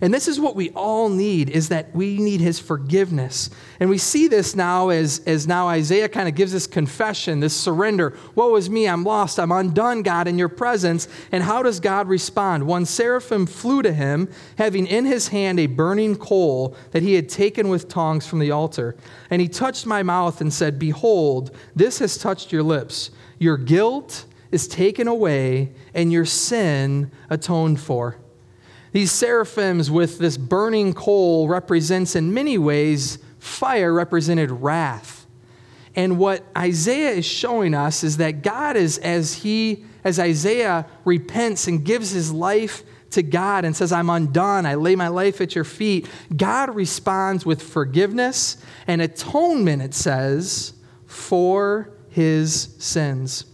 And 0.00 0.14
this 0.14 0.28
is 0.28 0.38
what 0.38 0.54
we 0.54 0.70
all 0.70 1.08
need 1.08 1.50
is 1.50 1.70
that 1.70 1.94
we 1.94 2.18
need 2.18 2.40
his 2.40 2.60
forgiveness. 2.60 3.50
And 3.80 3.90
we 3.90 3.98
see 3.98 4.28
this 4.28 4.54
now 4.54 4.90
as, 4.90 5.20
as 5.26 5.48
now 5.48 5.68
Isaiah 5.68 6.08
kind 6.08 6.28
of 6.28 6.36
gives 6.36 6.52
this 6.52 6.68
confession, 6.68 7.40
this 7.40 7.56
surrender. 7.56 8.16
Woe 8.36 8.54
is 8.56 8.70
me, 8.70 8.86
I'm 8.86 9.02
lost, 9.02 9.40
I'm 9.40 9.50
undone, 9.50 10.02
God, 10.02 10.28
in 10.28 10.38
your 10.38 10.48
presence. 10.48 11.08
And 11.32 11.42
how 11.42 11.62
does 11.62 11.80
God 11.80 12.06
respond? 12.06 12.66
One 12.66 12.86
seraphim 12.86 13.46
flew 13.46 13.82
to 13.82 13.92
him, 13.92 14.28
having 14.56 14.86
in 14.86 15.04
his 15.04 15.28
hand 15.28 15.58
a 15.58 15.66
burning 15.66 16.16
coal 16.16 16.76
that 16.92 17.02
he 17.02 17.14
had 17.14 17.28
taken 17.28 17.68
with 17.68 17.88
tongs 17.88 18.26
from 18.26 18.38
the 18.38 18.52
altar. 18.52 18.96
And 19.30 19.42
he 19.42 19.48
touched 19.48 19.84
my 19.84 20.04
mouth 20.04 20.40
and 20.40 20.52
said, 20.52 20.78
Behold, 20.78 21.54
this 21.74 21.98
has 21.98 22.16
touched 22.16 22.52
your 22.52 22.62
lips. 22.62 23.10
Your 23.40 23.56
guilt 23.56 24.26
is 24.50 24.68
taken 24.68 25.08
away 25.08 25.72
and 25.94 26.12
your 26.12 26.24
sin 26.24 27.10
atoned 27.30 27.80
for. 27.80 28.18
These 28.92 29.12
seraphims 29.12 29.90
with 29.90 30.18
this 30.18 30.36
burning 30.36 30.94
coal 30.94 31.48
represents 31.48 32.16
in 32.16 32.32
many 32.32 32.56
ways 32.58 33.18
fire 33.38 33.92
represented 33.92 34.50
wrath. 34.50 35.26
And 35.94 36.18
what 36.18 36.44
Isaiah 36.56 37.10
is 37.10 37.26
showing 37.26 37.74
us 37.74 38.04
is 38.04 38.18
that 38.18 38.42
God 38.42 38.76
is 38.76 38.98
as 38.98 39.34
he 39.34 39.84
as 40.04 40.18
Isaiah 40.18 40.86
repents 41.04 41.66
and 41.66 41.84
gives 41.84 42.10
his 42.10 42.32
life 42.32 42.82
to 43.10 43.22
God 43.22 43.64
and 43.64 43.74
says, 43.74 43.92
I'm 43.92 44.10
undone. 44.10 44.64
I 44.64 44.74
lay 44.74 44.94
my 44.96 45.08
life 45.08 45.40
at 45.40 45.54
your 45.54 45.64
feet. 45.64 46.08
God 46.34 46.74
responds 46.74 47.44
with 47.44 47.62
forgiveness 47.62 48.58
and 48.86 49.02
atonement, 49.02 49.82
it 49.82 49.94
says, 49.94 50.74
for 51.06 51.90
his 52.10 52.74
sins. 52.78 53.44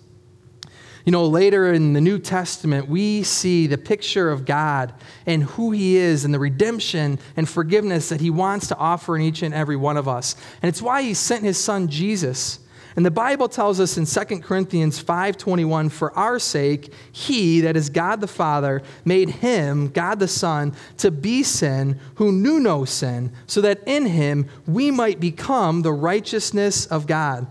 You 1.04 1.12
know, 1.12 1.26
later 1.26 1.70
in 1.72 1.92
the 1.92 2.00
New 2.00 2.18
Testament, 2.18 2.88
we 2.88 3.22
see 3.22 3.66
the 3.66 3.76
picture 3.76 4.30
of 4.30 4.46
God 4.46 4.94
and 5.26 5.42
who 5.42 5.70
He 5.70 5.96
is 5.96 6.24
and 6.24 6.32
the 6.32 6.38
redemption 6.38 7.18
and 7.36 7.46
forgiveness 7.46 8.08
that 8.08 8.22
He 8.22 8.30
wants 8.30 8.68
to 8.68 8.76
offer 8.76 9.14
in 9.14 9.22
each 9.22 9.42
and 9.42 9.54
every 9.54 9.76
one 9.76 9.98
of 9.98 10.08
us. 10.08 10.34
And 10.62 10.68
it's 10.68 10.80
why 10.80 11.02
He 11.02 11.12
sent 11.12 11.44
His 11.44 11.58
Son 11.58 11.88
Jesus. 11.88 12.60
And 12.96 13.04
the 13.04 13.10
Bible 13.10 13.48
tells 13.48 13.80
us 13.80 13.98
in 13.98 14.06
2 14.06 14.42
Corinthians 14.42 15.02
5:21 15.02 15.90
for 15.90 16.16
our 16.16 16.38
sake 16.38 16.92
he 17.10 17.60
that 17.62 17.76
is 17.76 17.90
God 17.90 18.20
the 18.20 18.28
Father 18.28 18.82
made 19.04 19.28
him 19.28 19.88
God 19.88 20.20
the 20.20 20.28
Son 20.28 20.72
to 20.98 21.10
be 21.10 21.42
sin 21.42 21.98
who 22.14 22.30
knew 22.30 22.60
no 22.60 22.84
sin 22.84 23.32
so 23.46 23.60
that 23.62 23.82
in 23.84 24.06
him 24.06 24.46
we 24.66 24.92
might 24.92 25.18
become 25.18 25.82
the 25.82 25.92
righteousness 25.92 26.86
of 26.86 27.08
God. 27.08 27.48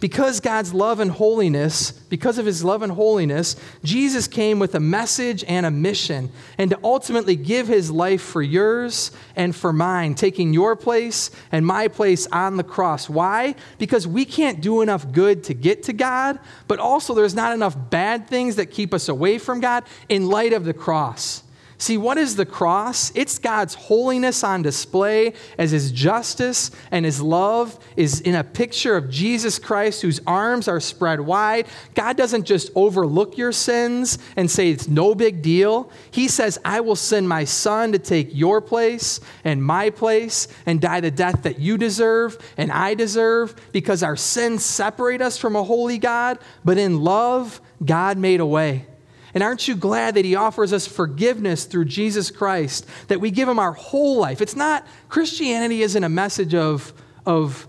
Because 0.00 0.40
God's 0.40 0.74
love 0.74 1.00
and 1.00 1.10
holiness, 1.10 1.92
because 1.92 2.38
of 2.38 2.46
his 2.46 2.64
love 2.64 2.82
and 2.82 2.92
holiness, 2.92 3.56
Jesus 3.82 4.26
came 4.26 4.58
with 4.58 4.74
a 4.74 4.80
message 4.80 5.44
and 5.44 5.64
a 5.64 5.70
mission, 5.70 6.30
and 6.58 6.70
to 6.70 6.78
ultimately 6.82 7.36
give 7.36 7.68
his 7.68 7.90
life 7.90 8.20
for 8.20 8.42
yours 8.42 9.12
and 9.36 9.54
for 9.54 9.72
mine, 9.72 10.14
taking 10.14 10.52
your 10.52 10.74
place 10.74 11.30
and 11.52 11.64
my 11.64 11.88
place 11.88 12.26
on 12.26 12.56
the 12.56 12.64
cross. 12.64 13.08
Why? 13.08 13.54
Because 13.78 14.06
we 14.06 14.24
can't 14.24 14.60
do 14.60 14.82
enough 14.82 15.12
good 15.12 15.44
to 15.44 15.54
get 15.54 15.84
to 15.84 15.92
God, 15.92 16.40
but 16.66 16.80
also 16.80 17.14
there's 17.14 17.34
not 17.34 17.54
enough 17.54 17.76
bad 17.90 18.28
things 18.28 18.56
that 18.56 18.66
keep 18.66 18.92
us 18.92 19.08
away 19.08 19.38
from 19.38 19.60
God 19.60 19.84
in 20.08 20.28
light 20.28 20.52
of 20.52 20.64
the 20.64 20.74
cross. 20.74 21.43
See, 21.76 21.98
what 21.98 22.18
is 22.18 22.36
the 22.36 22.46
cross? 22.46 23.10
It's 23.16 23.38
God's 23.38 23.74
holiness 23.74 24.44
on 24.44 24.62
display 24.62 25.34
as 25.58 25.72
his 25.72 25.90
justice 25.90 26.70
and 26.92 27.04
his 27.04 27.20
love 27.20 27.78
is 27.96 28.20
in 28.20 28.36
a 28.36 28.44
picture 28.44 28.96
of 28.96 29.10
Jesus 29.10 29.58
Christ 29.58 30.00
whose 30.00 30.20
arms 30.26 30.68
are 30.68 30.78
spread 30.78 31.20
wide. 31.20 31.66
God 31.94 32.16
doesn't 32.16 32.44
just 32.44 32.70
overlook 32.76 33.36
your 33.36 33.50
sins 33.50 34.18
and 34.36 34.48
say 34.48 34.70
it's 34.70 34.86
no 34.86 35.14
big 35.16 35.42
deal. 35.42 35.90
He 36.12 36.28
says, 36.28 36.60
I 36.64 36.80
will 36.80 36.96
send 36.96 37.28
my 37.28 37.44
son 37.44 37.90
to 37.92 37.98
take 37.98 38.28
your 38.32 38.60
place 38.60 39.20
and 39.42 39.62
my 39.62 39.90
place 39.90 40.46
and 40.66 40.80
die 40.80 41.00
the 41.00 41.10
death 41.10 41.42
that 41.42 41.58
you 41.58 41.76
deserve 41.76 42.38
and 42.56 42.70
I 42.70 42.94
deserve 42.94 43.54
because 43.72 44.04
our 44.04 44.16
sins 44.16 44.64
separate 44.64 45.20
us 45.20 45.38
from 45.38 45.56
a 45.56 45.64
holy 45.64 45.98
God, 45.98 46.38
but 46.64 46.78
in 46.78 47.02
love, 47.02 47.60
God 47.84 48.16
made 48.16 48.40
a 48.40 48.46
way. 48.46 48.86
And 49.34 49.42
aren't 49.42 49.66
you 49.66 49.74
glad 49.74 50.14
that 50.14 50.24
He 50.24 50.36
offers 50.36 50.72
us 50.72 50.86
forgiveness 50.86 51.64
through 51.64 51.86
Jesus 51.86 52.30
Christ, 52.30 52.86
that 53.08 53.20
we 53.20 53.30
give 53.30 53.48
Him 53.48 53.58
our 53.58 53.72
whole 53.72 54.18
life? 54.18 54.40
It's 54.40 54.56
not, 54.56 54.86
Christianity 55.08 55.82
isn't 55.82 56.04
a 56.04 56.08
message 56.08 56.54
of, 56.54 56.92
of, 57.26 57.66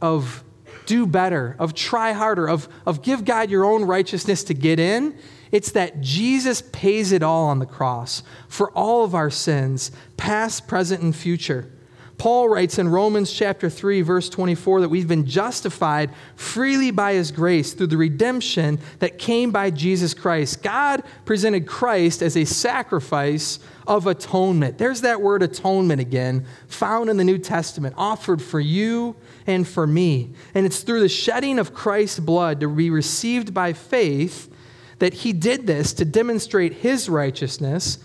of 0.00 0.44
do 0.84 1.06
better, 1.06 1.56
of 1.58 1.74
try 1.74 2.12
harder, 2.12 2.48
of, 2.48 2.68
of 2.84 3.02
give 3.02 3.24
God 3.24 3.50
your 3.50 3.64
own 3.64 3.84
righteousness 3.84 4.44
to 4.44 4.54
get 4.54 4.78
in. 4.78 5.18
It's 5.50 5.72
that 5.72 6.00
Jesus 6.00 6.62
pays 6.72 7.12
it 7.12 7.22
all 7.22 7.46
on 7.46 7.60
the 7.60 7.66
cross 7.66 8.22
for 8.48 8.70
all 8.72 9.04
of 9.04 9.14
our 9.14 9.30
sins, 9.30 9.90
past, 10.16 10.68
present, 10.68 11.02
and 11.02 11.14
future. 11.14 11.72
Paul 12.18 12.48
writes 12.48 12.78
in 12.78 12.88
Romans 12.88 13.30
chapter 13.30 13.68
3 13.68 14.00
verse 14.00 14.28
24 14.30 14.82
that 14.82 14.88
we've 14.88 15.08
been 15.08 15.26
justified 15.26 16.10
freely 16.34 16.90
by 16.90 17.12
his 17.12 17.30
grace 17.30 17.74
through 17.74 17.88
the 17.88 17.96
redemption 17.96 18.78
that 19.00 19.18
came 19.18 19.50
by 19.50 19.70
Jesus 19.70 20.14
Christ. 20.14 20.62
God 20.62 21.02
presented 21.26 21.66
Christ 21.66 22.22
as 22.22 22.36
a 22.36 22.46
sacrifice 22.46 23.58
of 23.86 24.06
atonement. 24.06 24.78
There's 24.78 25.02
that 25.02 25.20
word 25.20 25.42
atonement 25.42 26.00
again, 26.00 26.46
found 26.68 27.10
in 27.10 27.18
the 27.18 27.24
New 27.24 27.38
Testament, 27.38 27.94
offered 27.98 28.40
for 28.40 28.60
you 28.60 29.14
and 29.46 29.68
for 29.68 29.86
me. 29.86 30.30
And 30.54 30.64
it's 30.64 30.80
through 30.80 31.00
the 31.00 31.08
shedding 31.08 31.58
of 31.58 31.74
Christ's 31.74 32.20
blood 32.20 32.60
to 32.60 32.68
be 32.68 32.90
received 32.90 33.52
by 33.52 33.74
faith 33.74 34.50
that 34.98 35.12
he 35.12 35.32
did 35.34 35.66
this 35.66 35.92
to 35.92 36.04
demonstrate 36.04 36.72
his 36.72 37.08
righteousness 37.08 37.98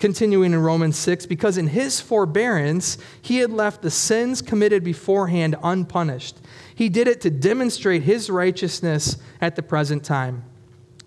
Continuing 0.00 0.54
in 0.54 0.62
Romans 0.62 0.96
6, 0.96 1.26
because 1.26 1.58
in 1.58 1.68
his 1.68 2.00
forbearance 2.00 2.96
he 3.20 3.36
had 3.36 3.52
left 3.52 3.82
the 3.82 3.90
sins 3.90 4.40
committed 4.40 4.82
beforehand 4.82 5.56
unpunished. 5.62 6.38
He 6.74 6.88
did 6.88 7.06
it 7.06 7.20
to 7.20 7.30
demonstrate 7.30 8.02
his 8.04 8.30
righteousness 8.30 9.18
at 9.42 9.56
the 9.56 9.62
present 9.62 10.02
time. 10.02 10.44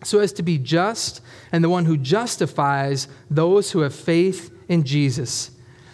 so 0.03 0.19
as 0.19 0.34
to 0.34 0.43
be 0.43 0.58
just 0.58 1.21
and 1.51 1.63
the 1.63 1.69
one 1.69 1.86
who 1.86 1.97
justifies 1.97 3.08
those 3.29 3.71
who 3.71 3.79
have 3.79 3.95
faith 3.95 4.51
in 4.67 4.84
Jesus. 4.84 5.51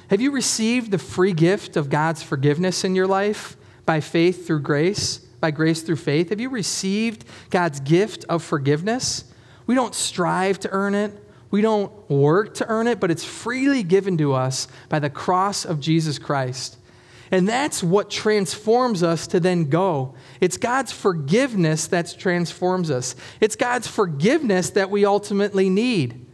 Have 0.10 0.20
you 0.20 0.32
received 0.32 0.92
the 0.92 0.98
free 0.98 1.34
gift 1.34 1.78
of 1.78 1.90
God's 1.90 2.24
forgiveness 2.24 2.84
in 2.84 2.96
your 2.96 3.08
life 3.08 3.56
by 3.86 4.00
faith 4.00 4.48
through 4.48 4.62
grace? 4.62 5.20
By 5.40 5.52
grace 5.52 5.84
through 5.84 5.98
faith? 5.98 6.30
Have 6.30 6.42
you 6.42 6.50
received 6.50 7.24
God's 7.50 7.80
gift 7.80 8.26
of 8.28 8.44
forgiveness? 8.44 9.26
We 9.68 9.76
don't 9.76 9.96
strive 9.96 10.60
to 10.62 10.70
earn 10.72 10.96
it. 10.96 11.29
We 11.52 11.62
don't 11.62 11.92
work 12.10 12.54
to 12.56 12.68
earn 12.68 12.88
it, 12.88 13.00
but 13.00 13.10
it's 13.12 13.26
freely 13.26 13.84
given 13.84 14.18
to 14.18 14.34
us 14.34 14.68
by 14.88 15.00
the 15.00 15.10
cross 15.10 15.66
of 15.66 15.80
Jesus 15.80 16.20
Christ. 16.20 16.78
And 17.32 17.48
that's 17.48 17.84
what 17.84 18.10
transforms 18.10 19.04
us 19.04 19.28
to 19.28 19.40
then 19.40 19.70
go. 19.70 20.16
It's 20.42 20.58
God's 20.58 20.92
forgiveness 20.92 21.88
that 21.88 22.16
transforms 22.18 22.90
us. 22.90 23.16
It's 23.40 23.56
God's 23.56 23.88
forgiveness 23.88 24.72
that 24.72 24.90
we 24.90 25.06
ultimately 25.06 25.70
need. 25.70 26.26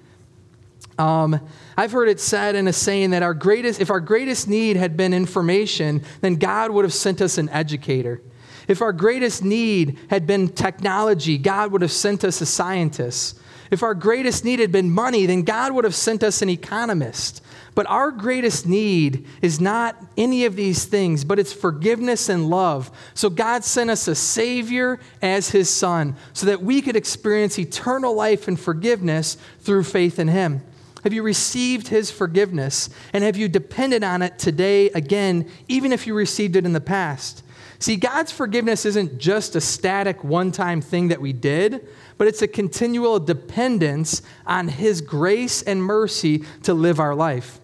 Um, 0.98 1.42
I've 1.76 1.92
heard 1.92 2.08
it 2.08 2.22
said 2.22 2.56
in 2.56 2.68
a 2.68 2.74
saying 2.74 3.10
that 3.10 3.24
our 3.24 3.34
greatest, 3.34 3.82
if 3.82 3.90
our 3.90 4.00
greatest 4.00 4.48
need 4.48 4.78
had 4.78 4.96
been 4.96 5.14
information, 5.14 6.04
then 6.22 6.36
God 6.36 6.72
would 6.72 6.86
have 6.86 6.94
sent 6.94 7.22
us 7.22 7.38
an 7.38 7.50
educator. 7.50 8.22
If 8.68 8.82
our 8.82 8.94
greatest 8.94 9.44
need 9.44 10.00
had 10.10 10.26
been 10.26 10.48
technology, 10.48 11.38
God 11.38 11.72
would 11.72 11.82
have 11.82 11.92
sent 11.92 12.24
us 12.24 12.40
a 12.40 12.46
scientist. 12.46 13.38
If 13.72 13.84
our 13.84 13.96
greatest 13.96 14.46
need 14.46 14.60
had 14.60 14.72
been 14.72 14.92
money, 14.92 15.26
then 15.26 15.42
God 15.42 15.74
would 15.74 15.84
have 15.84 15.96
sent 15.96 16.24
us 16.24 16.42
an 16.42 16.50
economist. 16.50 17.44
But 17.74 17.88
our 17.88 18.10
greatest 18.10 18.66
need 18.66 19.28
is 19.42 19.60
not 19.60 20.02
any 20.18 20.46
of 20.46 20.56
these 20.56 20.86
things, 20.86 21.26
but 21.26 21.40
it's 21.40 21.52
forgiveness 21.52 22.30
and 22.30 22.50
love. 22.50 22.90
So 23.14 23.30
God 23.30 23.66
sent 23.66 23.90
us 23.90 24.08
a 24.08 24.16
Savior 24.16 25.00
as 25.22 25.50
His 25.50 25.70
Son 25.70 26.16
so 26.34 26.46
that 26.46 26.62
we 26.62 26.82
could 26.82 26.96
experience 26.96 27.60
eternal 27.60 28.14
life 28.14 28.48
and 28.48 28.58
forgiveness 28.58 29.38
through 29.60 29.84
faith 29.84 30.20
in 30.20 30.30
Him. 30.30 30.62
Have 31.04 31.14
you 31.14 31.22
received 31.22 31.90
His 31.90 32.10
forgiveness? 32.10 32.90
And 33.12 33.24
have 33.24 33.36
you 33.36 33.50
depended 33.50 34.04
on 34.04 34.22
it 34.22 34.40
today 34.40 34.90
again, 34.92 35.50
even 35.68 35.92
if 35.92 36.08
you 36.08 36.16
received 36.16 36.56
it 36.56 36.66
in 36.66 36.74
the 36.74 36.82
past? 36.82 37.44
See, 37.78 37.98
God's 37.98 38.32
forgiveness 38.32 38.86
isn't 38.86 39.18
just 39.20 39.56
a 39.56 39.62
static 39.62 40.24
one 40.24 40.52
time 40.52 40.82
thing 40.82 41.10
that 41.10 41.22
we 41.22 41.34
did, 41.34 41.88
but 42.18 42.28
it's 42.28 42.42
a 42.42 42.48
continual 42.48 43.20
dependence 43.20 44.22
on 44.46 44.68
His 44.68 45.02
grace 45.02 45.62
and 45.62 45.84
mercy 45.84 46.44
to 46.64 46.74
live 46.74 47.00
our 47.00 47.16
life. 47.16 47.60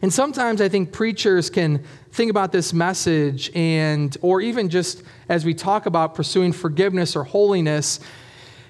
And 0.00 0.12
sometimes 0.12 0.60
I 0.60 0.68
think 0.68 0.92
preachers 0.92 1.50
can 1.50 1.84
think 2.10 2.30
about 2.30 2.52
this 2.52 2.72
message 2.72 3.50
and 3.54 4.16
or 4.20 4.40
even 4.40 4.68
just 4.68 5.02
as 5.28 5.44
we 5.44 5.54
talk 5.54 5.86
about 5.86 6.14
pursuing 6.14 6.52
forgiveness 6.52 7.16
or 7.16 7.24
holiness 7.24 8.00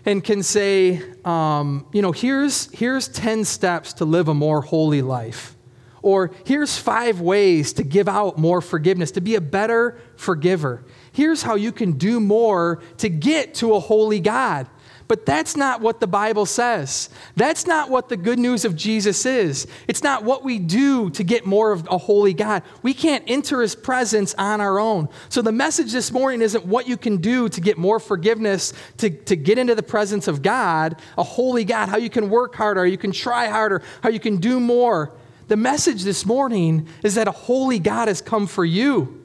and 0.05 0.23
can 0.23 0.43
say, 0.43 1.03
um, 1.25 1.87
you 1.93 2.03
know, 2.03 2.13
here's, 2.13 2.71
here's 2.73 3.09
10 3.09 3.45
steps 3.45 3.93
to 3.95 4.05
live 4.05 4.29
a 4.29 4.35
more 4.35 4.61
holy 4.61 5.03
life. 5.03 5.57
Or 6.03 6.33
here's 6.45 6.77
five 6.77 7.21
ways 7.21 7.73
to 7.75 7.85
give 7.85 8.09
out 8.09 8.37
more 8.37 8.61
forgiveness, 8.61 9.13
to 9.13 9.21
be 9.21 9.37
a 9.37 9.41
better 9.41 10.01
forgiver. 10.17 10.85
Here's 11.13 11.43
how 11.43 11.55
you 11.55 11.71
can 11.71 11.93
do 11.93 12.19
more 12.19 12.83
to 12.99 13.09
get 13.09 13.55
to 13.57 13.75
a 13.75 13.81
holy 13.81 14.19
God. 14.19 14.67
But 15.13 15.27
that's 15.27 15.59
not 15.59 15.83
what 15.83 16.01
the 16.01 16.07
Bible 16.07 16.47
says. 16.47 17.11
That's 17.37 17.67
not 17.67 17.91
what 17.91 18.09
the 18.09 18.17
good 18.17 18.39
news 18.39 18.65
of 18.65 18.75
Jesus 18.75 19.27
is. 19.27 19.67
It's 19.87 20.03
not 20.03 20.25
what 20.25 20.43
we 20.43 20.59
do 20.59 21.11
to 21.11 21.23
get 21.23 21.45
more 21.45 21.71
of 21.71 21.87
a 21.91 21.99
holy 21.99 22.33
God. 22.33 22.63
We 22.81 22.95
can't 22.95 23.23
enter 23.27 23.61
his 23.61 23.75
presence 23.75 24.35
on 24.39 24.63
our 24.63 24.81
own. 24.81 25.11
So 25.29 25.43
the 25.43 25.53
message 25.53 25.93
this 25.93 26.13
morning 26.13 26.41
isn't 26.41 26.65
what 26.65 26.89
you 26.89 26.97
can 26.97 27.19
do 27.19 27.51
to 27.51 27.61
get 27.61 27.77
more 27.77 28.01
forgiveness, 28.01 28.73
to, 28.97 29.11
to 29.11 29.37
get 29.37 29.59
into 29.59 29.75
the 29.75 29.83
presence 29.83 30.29
of 30.29 30.41
God, 30.41 30.99
a 31.19 31.23
holy 31.23 31.67
God, 31.67 31.91
how 31.91 31.99
you 31.99 32.09
can 32.09 32.31
work 32.31 32.55
harder, 32.55 32.87
you 32.87 32.97
can 32.97 33.13
try 33.13 33.49
harder, 33.49 33.83
how 34.03 34.09
you 34.09 34.19
can 34.19 34.39
do 34.39 34.59
more. 34.59 35.13
The 35.49 35.59
message 35.59 36.05
this 36.05 36.25
morning 36.25 36.89
is 37.05 37.17
that 37.17 37.29
a 37.29 37.33
holy 37.33 37.81
God 37.81 38.09
has 38.09 38.23
come 38.23 38.47
for 38.47 38.65
you. 38.65 39.22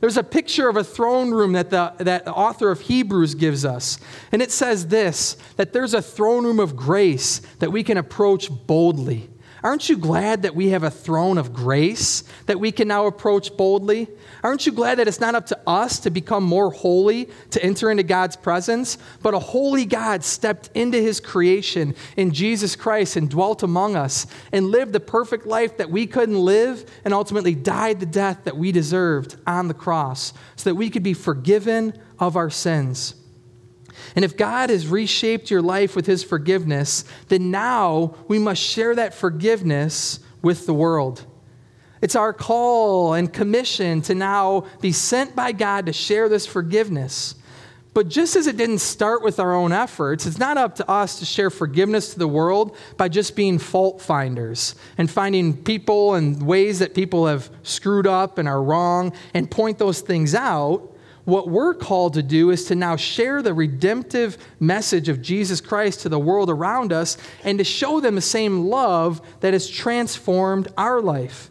There's 0.00 0.16
a 0.16 0.22
picture 0.22 0.68
of 0.68 0.76
a 0.76 0.84
throne 0.84 1.30
room 1.30 1.52
that 1.52 1.70
the, 1.70 1.94
that 1.98 2.24
the 2.24 2.32
author 2.32 2.70
of 2.70 2.82
Hebrews 2.82 3.34
gives 3.34 3.64
us. 3.64 3.98
And 4.30 4.42
it 4.42 4.52
says 4.52 4.88
this 4.88 5.36
that 5.56 5.72
there's 5.72 5.94
a 5.94 6.02
throne 6.02 6.44
room 6.44 6.60
of 6.60 6.76
grace 6.76 7.40
that 7.58 7.72
we 7.72 7.82
can 7.82 7.96
approach 7.96 8.50
boldly. 8.66 9.30
Aren't 9.66 9.88
you 9.88 9.96
glad 9.96 10.42
that 10.42 10.54
we 10.54 10.68
have 10.68 10.84
a 10.84 10.92
throne 10.92 11.38
of 11.38 11.52
grace 11.52 12.22
that 12.46 12.60
we 12.60 12.70
can 12.70 12.86
now 12.86 13.06
approach 13.06 13.56
boldly? 13.56 14.06
Aren't 14.44 14.64
you 14.64 14.70
glad 14.70 15.00
that 15.00 15.08
it's 15.08 15.18
not 15.18 15.34
up 15.34 15.46
to 15.46 15.58
us 15.66 15.98
to 15.98 16.10
become 16.10 16.44
more 16.44 16.70
holy, 16.70 17.28
to 17.50 17.60
enter 17.60 17.90
into 17.90 18.04
God's 18.04 18.36
presence, 18.36 18.96
but 19.22 19.34
a 19.34 19.40
holy 19.40 19.84
God 19.84 20.22
stepped 20.22 20.70
into 20.74 20.98
his 20.98 21.18
creation 21.18 21.96
in 22.16 22.30
Jesus 22.30 22.76
Christ 22.76 23.16
and 23.16 23.28
dwelt 23.28 23.64
among 23.64 23.96
us 23.96 24.28
and 24.52 24.70
lived 24.70 24.92
the 24.92 25.00
perfect 25.00 25.46
life 25.46 25.78
that 25.78 25.90
we 25.90 26.06
couldn't 26.06 26.38
live 26.38 26.88
and 27.04 27.12
ultimately 27.12 27.56
died 27.56 27.98
the 27.98 28.06
death 28.06 28.44
that 28.44 28.56
we 28.56 28.70
deserved 28.70 29.34
on 29.48 29.66
the 29.66 29.74
cross 29.74 30.32
so 30.54 30.70
that 30.70 30.76
we 30.76 30.90
could 30.90 31.02
be 31.02 31.12
forgiven 31.12 31.92
of 32.20 32.36
our 32.36 32.50
sins? 32.50 33.16
And 34.14 34.24
if 34.24 34.36
God 34.36 34.70
has 34.70 34.88
reshaped 34.88 35.50
your 35.50 35.62
life 35.62 35.96
with 35.96 36.06
his 36.06 36.22
forgiveness, 36.22 37.04
then 37.28 37.50
now 37.50 38.14
we 38.28 38.38
must 38.38 38.62
share 38.62 38.94
that 38.94 39.14
forgiveness 39.14 40.20
with 40.42 40.66
the 40.66 40.74
world. 40.74 41.24
It's 42.02 42.16
our 42.16 42.32
call 42.32 43.14
and 43.14 43.32
commission 43.32 44.02
to 44.02 44.14
now 44.14 44.66
be 44.80 44.92
sent 44.92 45.34
by 45.34 45.52
God 45.52 45.86
to 45.86 45.92
share 45.92 46.28
this 46.28 46.46
forgiveness. 46.46 47.34
But 47.94 48.08
just 48.08 48.36
as 48.36 48.46
it 48.46 48.58
didn't 48.58 48.80
start 48.80 49.22
with 49.22 49.40
our 49.40 49.54
own 49.54 49.72
efforts, 49.72 50.26
it's 50.26 50.38
not 50.38 50.58
up 50.58 50.74
to 50.74 50.90
us 50.90 51.18
to 51.18 51.24
share 51.24 51.48
forgiveness 51.48 52.12
to 52.12 52.18
the 52.18 52.28
world 52.28 52.76
by 52.98 53.08
just 53.08 53.34
being 53.34 53.58
fault 53.58 54.02
finders 54.02 54.74
and 54.98 55.10
finding 55.10 55.56
people 55.56 56.14
and 56.14 56.42
ways 56.42 56.80
that 56.80 56.94
people 56.94 57.26
have 57.26 57.48
screwed 57.62 58.06
up 58.06 58.36
and 58.36 58.46
are 58.46 58.62
wrong 58.62 59.14
and 59.32 59.50
point 59.50 59.78
those 59.78 60.02
things 60.02 60.34
out 60.34 60.94
what 61.26 61.48
we're 61.48 61.74
called 61.74 62.14
to 62.14 62.22
do 62.22 62.50
is 62.50 62.64
to 62.66 62.74
now 62.74 62.96
share 62.96 63.42
the 63.42 63.52
redemptive 63.52 64.38
message 64.60 65.08
of 65.08 65.20
Jesus 65.20 65.60
Christ 65.60 66.00
to 66.00 66.08
the 66.08 66.20
world 66.20 66.48
around 66.48 66.92
us 66.92 67.18
and 67.44 67.58
to 67.58 67.64
show 67.64 68.00
them 68.00 68.14
the 68.14 68.20
same 68.20 68.66
love 68.66 69.20
that 69.40 69.52
has 69.52 69.68
transformed 69.68 70.68
our 70.78 71.02
life. 71.02 71.50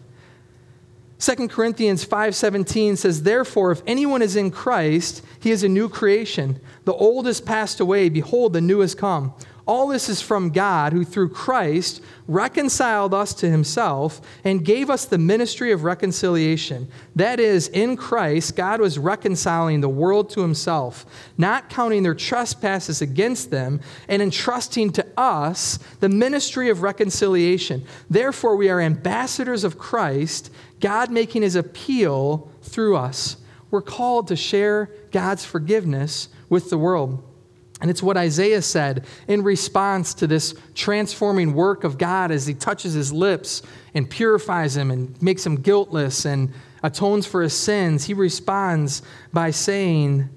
2 1.20 1.50
Corinthians 1.50 2.06
5:17 2.06 2.98
says 2.98 3.24
therefore 3.24 3.72
if 3.72 3.82
anyone 3.86 4.22
is 4.22 4.36
in 4.36 4.50
Christ 4.50 5.22
he 5.40 5.52
is 5.52 5.64
a 5.64 5.70
new 5.70 5.90
creation. 5.90 6.60
The 6.86 6.94
old 6.94 7.26
has 7.26 7.42
passed 7.42 7.80
away. 7.82 8.08
Behold 8.08 8.54
the 8.54 8.62
new 8.62 8.80
has 8.80 8.96
come 8.96 9.34
all 9.68 9.88
this 9.88 10.10
is 10.10 10.22
from 10.22 10.52
God, 10.52 10.94
who 10.94 11.04
through 11.04 11.30
Christ 11.30 12.02
reconciled 12.28 13.16
us 13.16 13.34
to 13.36 13.50
himself 13.50 14.22
and 14.44 14.64
gave 14.64 14.92
us 14.92 15.06
the 15.06 15.18
ministry 15.18 15.72
of 15.72 15.84
reconciliation. 15.84 16.88
That 17.16 17.40
is, 17.40 17.68
in 17.70 17.98
Christ, 17.98 18.56
God 18.56 18.80
was 18.80 19.00
reconciling 19.00 19.82
the 19.82 19.90
world 19.90 20.30
to 20.32 20.42
himself, 20.42 21.06
not 21.36 21.70
counting 21.70 22.04
their 22.04 22.14
trespasses 22.14 23.02
against 23.02 23.50
them, 23.50 23.82
and 24.08 24.22
entrusting 24.22 24.92
to 24.94 25.06
us 25.18 25.80
the 26.00 26.10
ministry 26.10 26.70
of 26.70 26.84
reconciliation. 26.84 27.84
Therefore, 28.08 28.56
we 28.56 28.70
are 28.70 28.80
ambassadors 28.80 29.64
of 29.64 29.80
Christ, 29.80 30.52
God 30.80 31.10
making 31.10 31.42
his 31.42 31.56
appeal 31.56 32.52
through 32.62 32.98
us. 32.98 33.38
We're 33.72 33.82
called 33.82 34.28
to 34.28 34.36
share 34.36 34.92
God's 35.12 35.44
forgiveness 35.44 36.30
with 36.50 36.70
the 36.70 36.78
world. 36.78 37.24
And 37.82 37.92
it's 37.92 38.02
what 38.02 38.16
Isaiah 38.16 38.62
said 38.62 39.06
in 39.28 39.44
response 39.44 40.14
to 40.16 40.28
this 40.28 40.56
transforming 40.76 41.54
work 41.54 41.84
of 41.84 41.98
God 41.98 42.32
as 42.32 42.48
he 42.48 42.54
touches 42.54 42.94
his 42.94 43.12
lips 43.12 43.62
and 43.94 44.10
purifies 44.10 44.78
him 44.78 44.92
and 44.92 45.22
makes 45.22 45.46
him 45.46 45.58
guiltless 45.58 46.26
and 46.26 46.54
atones 46.84 47.26
for 47.28 47.42
his 47.42 47.54
sins. 47.54 48.06
He 48.06 48.14
responds 48.14 49.02
by 49.34 49.52
saying, 49.52 50.30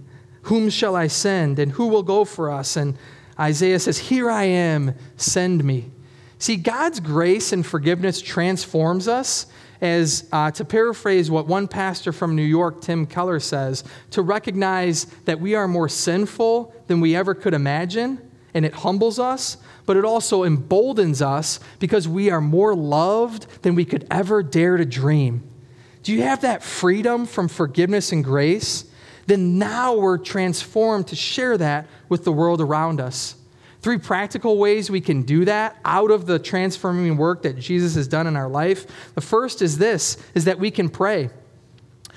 Whom 0.43 0.69
shall 0.69 0.97
I 0.97 1.07
send 1.07 1.59
and 1.59 1.73
who 1.73 1.87
will 1.87 2.03
go 2.03 2.25
for 2.25 2.51
us? 2.51 2.77
And 2.77 2.99
Isaiah 3.39 3.79
says, 3.79 3.99
Here 3.99 4.29
I 4.29 4.45
am, 4.45 4.95
send 5.17 5.63
me. 5.63 5.93
See, 6.39 6.57
God's 6.57 6.99
grace 6.99 7.53
and 7.53 7.65
forgiveness 7.65 8.21
transforms 8.21 9.07
us 9.07 9.47
as, 9.81 10.29
uh, 10.33 10.51
to 10.51 10.65
paraphrase 10.65 11.31
what 11.31 11.47
one 11.47 11.69
pastor 11.69 12.13
from 12.13 12.35
New 12.35 12.43
York, 12.43 12.81
Tim 12.81 13.07
Keller, 13.07 13.41
says, 13.41 13.85
to 14.11 14.23
recognize 14.23 15.05
that 15.25 15.41
we 15.41 15.55
are 15.55 15.69
more 15.69 15.89
sinful 15.89 16.75
than 16.87 17.01
we 17.01 17.15
ever 17.15 17.35
could 17.35 17.55
imagine, 17.55 18.19
and 18.55 18.65
it 18.65 18.75
humbles 18.75 19.19
us, 19.19 19.59
but 19.87 19.97
it 19.97 20.05
also 20.05 20.43
emboldens 20.43 21.23
us 21.23 21.61
because 21.79 22.09
we 22.09 22.31
are 22.31 22.41
more 22.41 22.75
loved 22.75 23.63
than 23.63 23.75
we 23.75 23.85
could 23.85 24.07
ever 24.11 24.43
dare 24.43 24.77
to 24.77 24.85
dream. 24.85 25.43
Do 26.03 26.13
you 26.13 26.23
have 26.23 26.43
that 26.43 26.63
freedom 26.63 27.27
from 27.27 27.49
forgiveness 27.49 28.13
and 28.13 28.25
grace? 28.25 28.85
Then 29.27 29.59
now 29.59 29.95
we're 29.95 30.19
transformed 30.19 31.09
to 31.09 31.17
share 31.17 31.59
that 31.59 31.87
with 32.09 32.25
the 32.25 32.33
world 32.33 32.61
around 32.61 33.01
us. 33.01 33.35
Three 33.89 33.97
practical 33.97 34.59
ways 34.59 34.91
we 34.91 35.01
can 35.01 35.23
do 35.23 35.47
that 35.47 35.79
out 35.83 36.11
of 36.11 36.27
the 36.27 36.39
transforming 36.39 37.17
work 37.17 37.41
that 37.45 37.59
Jesus 37.59 37.95
has 37.95 38.07
done 38.07 38.27
in 38.27 38.37
our 38.37 38.51
life. 38.51 38.87
The 39.15 39.23
first 39.23 39.63
is 39.63 39.79
this 39.79 40.19
is 40.35 40.45
that 40.45 40.59
we 40.59 40.71
can 40.71 40.91
pray. 40.91 41.31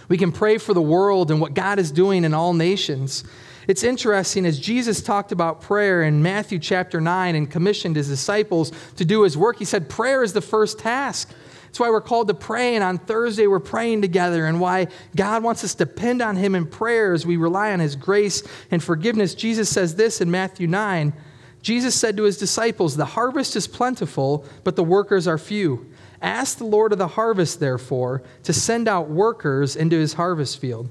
We 0.09 0.17
can 0.17 0.33
pray 0.33 0.57
for 0.57 0.73
the 0.73 0.81
world 0.81 1.31
and 1.31 1.39
what 1.39 1.53
God 1.53 1.79
is 1.79 1.89
doing 1.89 2.25
in 2.25 2.33
all 2.33 2.53
nations. 2.53 3.23
It's 3.69 3.85
interesting 3.85 4.45
as 4.45 4.59
Jesus 4.59 5.01
talked 5.01 5.31
about 5.31 5.61
prayer 5.61 6.03
in 6.03 6.21
Matthew 6.21 6.59
chapter 6.59 6.99
9 6.99 7.35
and 7.35 7.49
commissioned 7.49 7.95
his 7.95 8.09
disciples 8.09 8.73
to 8.97 9.05
do 9.05 9.23
his 9.23 9.37
work, 9.37 9.57
he 9.57 9.63
said, 9.63 9.87
Prayer 9.87 10.23
is 10.23 10.33
the 10.33 10.41
first 10.41 10.77
task. 10.77 11.33
That's 11.67 11.79
why 11.79 11.89
we're 11.89 12.01
called 12.01 12.27
to 12.27 12.33
pray, 12.33 12.75
and 12.75 12.83
on 12.83 12.97
Thursday 12.97 13.47
we're 13.47 13.61
praying 13.61 14.01
together, 14.01 14.45
and 14.45 14.59
why 14.59 14.87
God 15.15 15.41
wants 15.41 15.63
us 15.63 15.73
to 15.75 15.85
depend 15.85 16.21
on 16.21 16.35
Him 16.35 16.53
in 16.53 16.65
prayer 16.65 17.13
as 17.13 17.25
we 17.25 17.37
rely 17.37 17.71
on 17.71 17.79
His 17.79 17.95
grace 17.95 18.43
and 18.71 18.83
forgiveness. 18.83 19.33
Jesus 19.33 19.69
says 19.69 19.95
this 19.95 20.19
in 20.19 20.29
Matthew 20.29 20.67
9. 20.67 21.13
Jesus 21.61 21.93
said 21.95 22.17
to 22.17 22.23
His 22.23 22.37
disciples, 22.37 22.95
The 22.95 23.05
harvest 23.05 23.55
is 23.55 23.67
plentiful, 23.67 24.45
but 24.63 24.75
the 24.75 24.83
workers 24.83 25.27
are 25.27 25.37
few. 25.37 25.89
Ask 26.21 26.57
the 26.57 26.65
Lord 26.65 26.91
of 26.91 26.97
the 26.97 27.07
harvest, 27.07 27.59
therefore, 27.59 28.23
to 28.43 28.53
send 28.53 28.87
out 28.87 29.09
workers 29.09 29.75
into 29.75 29.97
His 29.97 30.13
harvest 30.13 30.59
field. 30.59 30.89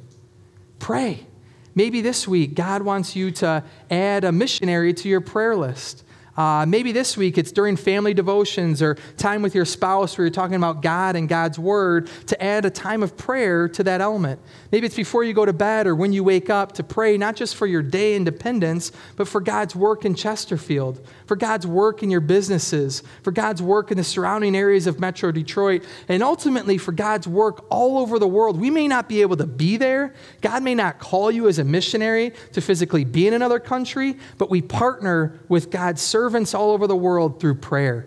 Pray. 0.79 1.27
Maybe 1.75 2.01
this 2.01 2.27
week, 2.27 2.55
God 2.55 2.83
wants 2.83 3.15
you 3.15 3.31
to 3.33 3.65
add 3.91 4.25
a 4.25 4.33
missionary 4.33 4.93
to 4.95 5.09
your 5.09 5.21
prayer 5.21 5.57
list. 5.57 6.05
Uh, 6.37 6.65
maybe 6.67 6.93
this 6.93 7.17
week 7.17 7.37
it's 7.37 7.53
during 7.53 7.77
family 7.77 8.15
devotions 8.15 8.81
or 8.81 8.97
time 9.17 9.43
with 9.43 9.55
your 9.55 9.65
spouse 9.65 10.17
where 10.17 10.27
you're 10.27 10.33
talking 10.33 10.57
about 10.57 10.83
God 10.83 11.17
and 11.17 11.29
God's 11.29 11.59
Word 11.59 12.09
to 12.27 12.43
add 12.43 12.65
a 12.65 12.71
time 12.71 13.03
of 13.03 13.17
prayer 13.17 13.69
to 13.69 13.83
that 13.85 14.01
element. 14.01 14.41
Maybe 14.73 14.87
it's 14.87 14.97
before 14.97 15.25
you 15.25 15.35
go 15.35 15.45
to 15.45 15.53
bed 15.53 15.87
or 15.87 15.95
when 15.95 16.13
you 16.13 16.23
wake 16.23 16.49
up 16.49 16.73
to 16.73 16.85
pray 16.85 17.19
not 17.19 17.37
just 17.37 17.57
for 17.57 17.67
your 17.67 17.83
day 17.83 18.15
independence, 18.17 18.93
but 19.17 19.29
for 19.29 19.41
God's 19.41 19.75
work 19.75 20.05
in 20.05 20.15
Chesterfield, 20.15 21.05
for 21.27 21.37
God's 21.37 21.67
work 21.67 22.03
in 22.03 22.11
your 22.11 22.21
businesses, 22.21 23.03
for 23.23 23.33
God's 23.33 23.61
work 23.61 23.91
in 23.91 23.97
the 23.97 24.05
surrounding 24.05 24.57
areas 24.57 24.87
of 24.87 25.01
Metro 25.01 25.33
Detroit, 25.33 25.85
and 26.09 26.23
ultimately 26.23 26.79
for 26.79 26.93
God's 26.93 27.27
work 27.27 27.65
all 27.71 27.99
over 27.99 28.19
the 28.19 28.29
world. 28.29 28.61
We 28.61 28.71
may 28.71 28.89
not 28.89 29.09
be 29.09 29.21
able 29.23 29.37
to 29.37 29.47
be 29.47 29.77
there. 29.77 30.15
God 30.41 30.63
may 30.63 30.75
not 30.75 30.99
call 30.99 31.31
you 31.31 31.49
as 31.49 31.59
a 31.59 31.65
missionary 31.65 32.33
to 32.53 32.61
physically 32.61 33.05
be 33.05 33.27
in 33.27 33.35
another 33.35 33.59
country, 33.59 34.17
but 34.39 34.51
we 34.51 34.63
partner 34.63 35.39
with 35.49 35.71
God's 35.71 36.01
servants 36.31 36.55
all 36.55 36.71
over 36.71 36.87
the 36.87 36.95
world 36.95 37.41
through 37.41 37.57
prayer. 37.57 38.07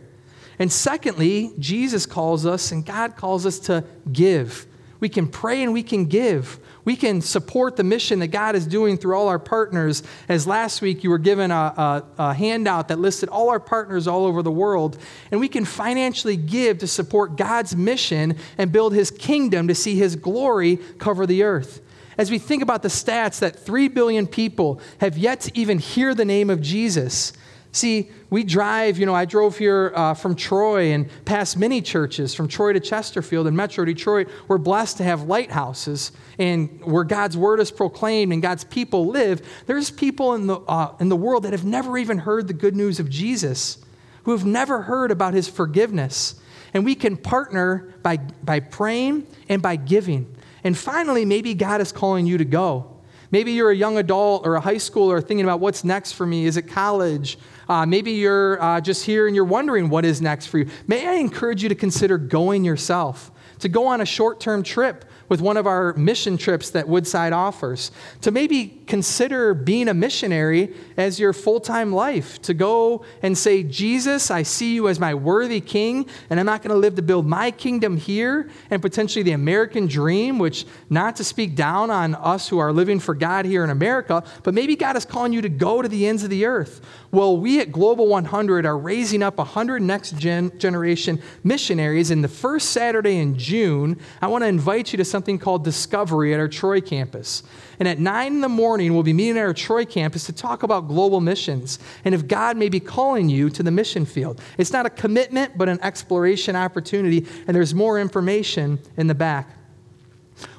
And 0.58 0.72
secondly, 0.72 1.52
Jesus 1.60 2.06
calls 2.06 2.46
us 2.46 2.72
and 2.72 2.86
God 2.86 3.18
calls 3.18 3.46
us 3.46 3.60
to 3.60 3.84
give. 4.14 4.66
We 5.02 5.10
can 5.10 5.28
pray 5.28 5.62
and 5.62 5.74
we 5.74 5.84
can 5.84 6.06
give. 6.06 6.58
We 6.86 6.96
can 6.96 7.20
support 7.20 7.76
the 7.76 7.84
mission 7.84 8.20
that 8.20 8.28
God 8.28 8.56
is 8.56 8.66
doing 8.66 8.96
through 8.96 9.18
all 9.18 9.28
our 9.28 9.40
partners. 9.40 10.04
As 10.30 10.48
last 10.48 10.82
week 10.82 11.04
you 11.04 11.10
were 11.10 11.18
given 11.18 11.52
a, 11.52 11.54
a, 11.54 12.04
a, 12.18 12.34
handout 12.34 12.88
that 12.88 12.98
listed 12.98 13.28
all 13.28 13.50
our 13.50 13.60
partners 13.60 14.08
all 14.08 14.26
over 14.26 14.42
the 14.42 14.52
world, 14.52 14.98
and 15.30 15.42
we 15.42 15.50
can 15.50 15.66
financially 15.66 16.38
give 16.38 16.78
to 16.78 16.88
support 16.88 17.36
God's 17.36 17.76
mission 17.76 18.38
and 18.58 18.72
build 18.72 18.94
his 18.94 19.12
kingdom 19.12 19.68
to 19.68 19.76
see 19.76 19.98
his 19.98 20.16
glory 20.16 20.78
cover 20.98 21.28
the 21.28 21.44
earth. 21.44 21.82
As 22.18 22.32
we 22.32 22.40
think 22.40 22.64
about 22.64 22.84
the 22.84 22.88
stats 22.88 23.40
that 23.40 23.60
3 23.60 23.90
billion 23.90 24.28
people 24.28 24.80
have 25.00 25.18
yet 25.18 25.42
to 25.42 25.52
even 25.60 25.80
hear 25.80 26.16
the 26.16 26.24
name 26.24 26.50
of 26.50 26.62
Jesus, 26.62 27.34
See, 27.74 28.12
we 28.30 28.44
drive, 28.44 29.00
you 29.00 29.08
know, 29.08 29.16
I 29.16 29.26
drove 29.26 29.58
here 29.58 29.92
uh, 29.96 30.14
from 30.14 30.36
Troy 30.36 30.92
and 30.92 31.10
past 31.26 31.58
many 31.58 31.82
churches, 31.82 32.36
from 32.36 32.48
Troy 32.48 32.72
to 32.72 32.80
Chesterfield 32.80 33.48
and 33.48 33.58
Metro 33.58 33.84
Detroit. 33.84 34.30
We're 34.48 34.60
blessed 34.60 34.98
to 34.98 35.04
have 35.04 35.24
lighthouses 35.24 36.12
and 36.38 36.84
where 36.86 37.04
God's 37.04 37.36
word 37.36 37.60
is 37.60 37.72
proclaimed 37.72 38.32
and 38.32 38.44
God's 38.44 38.64
people 38.64 39.08
live. 39.08 39.42
There's 39.66 39.90
people 39.90 40.36
in 40.36 40.46
the, 40.46 40.58
uh, 40.58 40.94
in 41.00 41.10
the 41.10 41.16
world 41.16 41.44
that 41.44 41.52
have 41.52 41.66
never 41.66 41.98
even 41.98 42.20
heard 42.20 42.48
the 42.48 42.54
good 42.54 42.76
news 42.76 43.00
of 43.00 43.10
Jesus, 43.10 43.84
who 44.26 44.32
have 44.32 44.46
never 44.46 44.84
heard 44.84 45.10
about 45.10 45.34
his 45.34 45.48
forgiveness. 45.48 46.36
And 46.76 46.86
we 46.86 46.94
can 46.94 47.18
partner 47.18 47.92
by, 48.04 48.18
by 48.18 48.60
praying 48.60 49.26
and 49.50 49.64
by 49.64 49.78
giving. 49.78 50.36
And 50.64 50.78
finally, 50.78 51.26
maybe 51.26 51.56
God 51.56 51.82
is 51.82 51.92
calling 51.92 52.28
you 52.28 52.38
to 52.38 52.46
go. 52.46 52.93
Maybe 53.34 53.54
you're 53.54 53.72
a 53.72 53.76
young 53.76 53.98
adult 53.98 54.46
or 54.46 54.54
a 54.54 54.60
high 54.60 54.76
schooler 54.76 55.19
thinking 55.19 55.43
about 55.43 55.60
what's 55.60 55.84
next 55.84 56.12
for 56.12 56.24
me. 56.24 56.46
Is 56.46 56.56
it 56.56 56.67
college? 56.67 57.39
Uh, 57.67 57.84
maybe 57.84 58.12
you're 58.12 58.62
uh, 58.62 58.80
just 58.80 59.04
here 59.08 59.26
and 59.26 59.36
you're 59.36 59.43
wondering 59.43 59.89
what 59.89 60.06
is 60.06 60.22
next 60.22 60.46
for 60.46 60.60
you. 60.60 60.67
May 60.86 61.08
I 61.08 61.13
encourage 61.13 61.63
you 61.63 61.69
to 61.69 61.74
consider 61.74 62.19
going 62.19 62.63
yourself, 62.63 63.32
to 63.60 63.70
go 63.70 63.88
on 63.88 64.02
a 64.02 64.06
short 64.06 64.39
term 64.39 64.63
trip 64.63 65.06
with 65.30 65.42
one 65.42 65.58
of 65.58 65.66
our 65.66 65.94
mission 65.94 66.38
trips 66.38 66.70
that 66.72 66.88
Woodside 66.88 67.34
offers, 67.34 67.92
to 68.22 68.32
maybe 68.32 68.80
consider 68.86 69.54
being 69.54 69.88
a 69.88 69.94
missionary 69.94 70.74
as 70.98 71.20
your 71.20 71.34
full 71.34 71.60
time 71.60 71.92
life, 71.92 72.42
to 72.44 72.54
go 72.54 73.04
and 73.22 73.38
say, 73.38 73.63
Jesus, 73.63 74.30
I 74.30 74.44
see 74.44 74.76
you 74.76 74.88
as 74.89 75.00
my 75.00 75.16
worthy 75.16 75.62
king, 75.62 76.08
and 76.30 76.39
I'm 76.39 76.46
not 76.46 76.62
going 76.62 76.70
to 76.70 76.78
live 76.78 76.96
to 76.96 77.02
build 77.02 77.26
my 77.26 77.52
kingdom 77.52 77.98
here 77.98 78.50
and 78.70 78.82
potentially 78.82 79.24
the 79.24 79.32
American 79.32 79.88
dream, 79.88 80.39
which 80.39 80.66
not 80.89 81.16
to 81.16 81.24
speak 81.24 81.56
down 81.56 81.89
on 81.89 82.16
us 82.16 82.48
who 82.48 82.60
are 82.60 82.74
living 82.74 83.00
for 83.00 83.16
God 83.16 83.46
here 83.46 83.63
in 83.63 83.70
America, 83.70 84.24
but 84.44 84.54
maybe 84.54 84.76
God 84.76 84.96
is 84.98 85.06
calling 85.06 85.34
you 85.34 85.42
to 85.42 85.50
go 85.50 85.82
to 85.82 85.88
the 85.88 86.06
ends 86.06 86.24
of 86.24 86.30
the 86.30 86.46
earth. 86.46 86.82
Well, 87.12 87.38
we 87.38 87.60
at 87.60 87.72
Global 87.72 88.08
100 88.08 88.66
are 88.66 88.78
raising 88.78 89.22
up 89.24 89.38
100 89.38 89.82
next 89.82 90.18
gen- 90.18 90.58
generation 90.58 91.22
missionaries, 91.44 92.12
and 92.12 92.24
the 92.24 92.28
first 92.28 92.72
Saturday 92.72 93.18
in 93.18 93.38
June, 93.44 94.00
I 94.22 94.28
want 94.28 94.44
to 94.44 94.48
invite 94.48 94.94
you 94.94 94.98
to 94.98 95.06
something 95.06 95.38
called 95.38 95.64
Discovery 95.64 96.34
at 96.34 96.40
our 96.40 96.48
Troy 96.48 96.80
campus. 96.80 97.44
And 97.78 97.88
at 97.88 98.00
9 98.00 98.34
in 98.34 98.42
the 98.42 98.50
morning, 98.50 98.94
we'll 98.94 99.04
be 99.04 99.14
meeting 99.14 99.38
at 99.38 99.44
our 99.44 99.54
Troy 99.54 99.84
campus 99.84 100.26
to 100.28 100.34
talk 100.34 100.64
about 100.64 100.88
global 100.88 101.20
missions 101.20 101.80
and 102.06 102.16
if 102.16 102.28
God 102.28 102.56
may 102.56 102.70
be 102.70 102.80
calling 102.80 103.30
you 103.30 103.50
to 103.50 103.62
the 103.62 103.72
mission 103.72 104.06
field. 104.06 104.42
It's 104.58 104.72
not 104.72 104.86
a 104.86 104.90
commitment, 104.90 105.58
but 105.58 105.68
an 105.68 105.80
exploration 105.82 106.56
opportunity, 106.56 107.28
and 107.46 107.56
there's 107.56 107.76
more 107.76 108.00
information 108.00 108.80
in 108.96 109.08
the 109.08 109.16
back. 109.16 109.50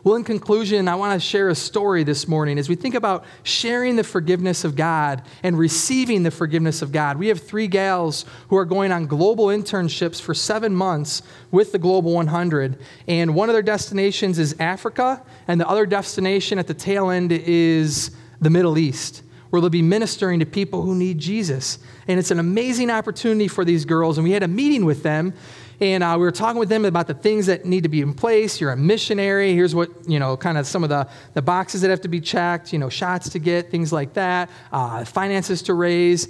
Well, 0.03 0.17
in 0.17 0.25
conclusion, 0.25 0.89
I 0.89 0.95
want 0.95 1.21
to 1.21 1.27
share 1.27 1.49
a 1.49 1.55
story 1.55 2.05
this 2.05 2.29
morning 2.29 2.59
as 2.59 2.69
we 2.69 2.75
think 2.75 2.95
about 2.95 3.25
sharing 3.43 3.97
the 3.97 4.05
forgiveness 4.05 4.65
of 4.65 4.77
God 4.77 5.23
and 5.43 5.59
receiving 5.59 6.23
the 6.23 6.31
forgiveness 6.31 6.83
of 6.83 6.93
God. 6.93 7.19
We 7.19 7.29
have 7.29 7.41
three 7.41 7.67
gals 7.67 8.25
who 8.49 8.57
are 8.57 8.65
going 8.65 8.93
on 8.93 9.07
global 9.07 9.47
internships 9.47 10.21
for 10.21 10.35
seven 10.35 10.75
months 10.75 11.23
with 11.51 11.73
the 11.73 11.79
Global 11.79 12.13
100. 12.13 12.79
And 13.09 13.35
one 13.35 13.49
of 13.49 13.55
their 13.55 13.63
destinations 13.63 14.39
is 14.39 14.55
Africa, 14.61 15.23
and 15.49 15.61
the 15.61 15.69
other 15.69 15.87
destination 15.87 16.59
at 16.59 16.67
the 16.67 16.75
tail 16.75 17.11
end 17.11 17.33
is 17.33 18.11
the 18.41 18.51
Middle 18.51 18.79
East 18.79 19.23
where 19.55 19.61
they'll 19.61 19.71
be 19.71 19.83
ministering 19.83 20.41
to 20.41 20.47
people 20.47 20.83
who 20.83 20.97
need 20.97 21.17
Jesus. 21.17 21.79
And 22.09 22.19
it's 22.19 22.33
an 22.33 22.41
amazing 22.41 22.91
opportunity 22.91 23.47
for 23.47 23.65
these 23.65 23.85
girls. 23.85 24.19
And 24.19 24.25
we 24.25 24.33
had 24.33 24.43
a 24.43 24.49
meeting 24.49 24.85
with 24.85 25.05
them 25.05 25.33
and 25.81 26.03
uh, 26.03 26.15
we 26.19 26.25
were 26.25 26.33
talking 26.33 26.59
with 26.59 26.69
them 26.69 26.85
about 26.85 27.07
the 27.07 27.15
things 27.15 27.47
that 27.47 27.65
need 27.65 27.83
to 27.83 27.89
be 27.89 28.01
in 28.01 28.15
place. 28.15 28.61
You're 28.61 28.73
a 28.73 28.77
missionary. 28.77 29.53
Here's 29.55 29.75
what, 29.75 29.91
you 30.09 30.19
know, 30.19 30.37
kind 30.37 30.57
of 30.57 30.67
some 30.67 30.83
of 30.83 30.89
the, 30.89 31.09
the 31.35 31.43
boxes 31.43 31.81
that 31.81 31.91
have 31.91 32.01
to 32.03 32.09
be 32.09 32.21
checked, 32.21 32.73
you 32.73 32.79
know, 32.79 32.89
shots 32.89 33.29
to 33.31 33.39
get, 33.39 33.71
things 33.71 33.93
like 33.93 34.15
that, 34.15 34.51
uh, 34.73 35.05
finances 35.05 35.63
to 35.63 35.75
raise. 35.75 36.29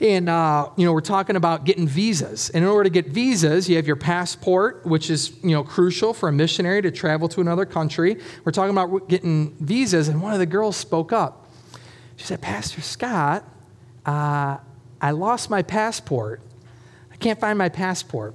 And, 0.00 0.30
uh, 0.30 0.70
you 0.76 0.86
know, 0.86 0.94
we're 0.94 1.02
talking 1.02 1.36
about 1.36 1.64
getting 1.64 1.86
visas. 1.86 2.48
And 2.50 2.64
in 2.64 2.70
order 2.70 2.84
to 2.84 2.90
get 2.90 3.08
visas, 3.08 3.68
you 3.68 3.76
have 3.76 3.86
your 3.86 3.96
passport, 3.96 4.86
which 4.86 5.10
is, 5.10 5.36
you 5.42 5.50
know, 5.50 5.62
crucial 5.62 6.14
for 6.14 6.28
a 6.28 6.32
missionary 6.32 6.80
to 6.82 6.90
travel 6.90 7.28
to 7.28 7.40
another 7.42 7.66
country. 7.66 8.16
We're 8.44 8.52
talking 8.52 8.70
about 8.70 9.08
getting 9.08 9.54
visas. 9.56 10.08
And 10.08 10.22
one 10.22 10.32
of 10.32 10.38
the 10.38 10.46
girls 10.46 10.76
spoke 10.76 11.12
up. 11.12 11.48
She 12.16 12.24
said, 12.24 12.40
Pastor 12.40 12.80
Scott, 12.80 13.44
uh, 14.06 14.56
I 15.00 15.10
lost 15.10 15.50
my 15.50 15.62
passport. 15.62 16.40
I 17.12 17.16
can't 17.16 17.38
find 17.38 17.58
my 17.58 17.68
passport. 17.68 18.34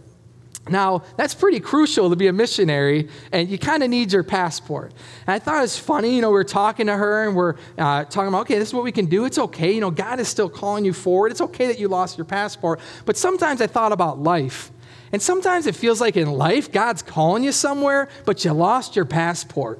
Now, 0.67 1.03
that's 1.15 1.35
pretty 1.35 1.59
crucial 1.59 2.09
to 2.09 2.15
be 2.15 2.25
a 2.25 2.33
missionary, 2.33 3.07
and 3.31 3.47
you 3.49 3.59
kind 3.59 3.83
of 3.83 3.89
need 3.89 4.11
your 4.11 4.23
passport. 4.23 4.93
And 5.27 5.35
I 5.35 5.39
thought 5.39 5.57
it 5.59 5.61
was 5.61 5.77
funny, 5.77 6.15
you 6.15 6.21
know, 6.21 6.31
we 6.31 6.39
are 6.39 6.43
talking 6.43 6.87
to 6.87 6.97
her 6.97 7.27
and 7.27 7.35
we're 7.35 7.55
uh, 7.77 8.05
talking 8.05 8.29
about, 8.29 8.41
okay, 8.41 8.57
this 8.57 8.69
is 8.69 8.73
what 8.73 8.83
we 8.83 8.91
can 8.91 9.05
do. 9.05 9.25
It's 9.25 9.37
okay, 9.37 9.73
you 9.73 9.81
know, 9.81 9.91
God 9.91 10.19
is 10.19 10.27
still 10.27 10.49
calling 10.49 10.83
you 10.83 10.93
forward. 10.93 11.31
It's 11.31 11.41
okay 11.41 11.67
that 11.67 11.77
you 11.77 11.87
lost 11.87 12.17
your 12.17 12.25
passport. 12.25 12.79
But 13.05 13.15
sometimes 13.15 13.61
I 13.61 13.67
thought 13.67 13.91
about 13.91 14.19
life. 14.19 14.71
And 15.11 15.21
sometimes 15.21 15.67
it 15.67 15.75
feels 15.75 16.01
like 16.01 16.17
in 16.17 16.31
life, 16.31 16.71
God's 16.71 17.03
calling 17.03 17.43
you 17.43 17.51
somewhere, 17.51 18.09
but 18.25 18.43
you 18.43 18.51
lost 18.51 18.95
your 18.95 19.05
passport. 19.05 19.79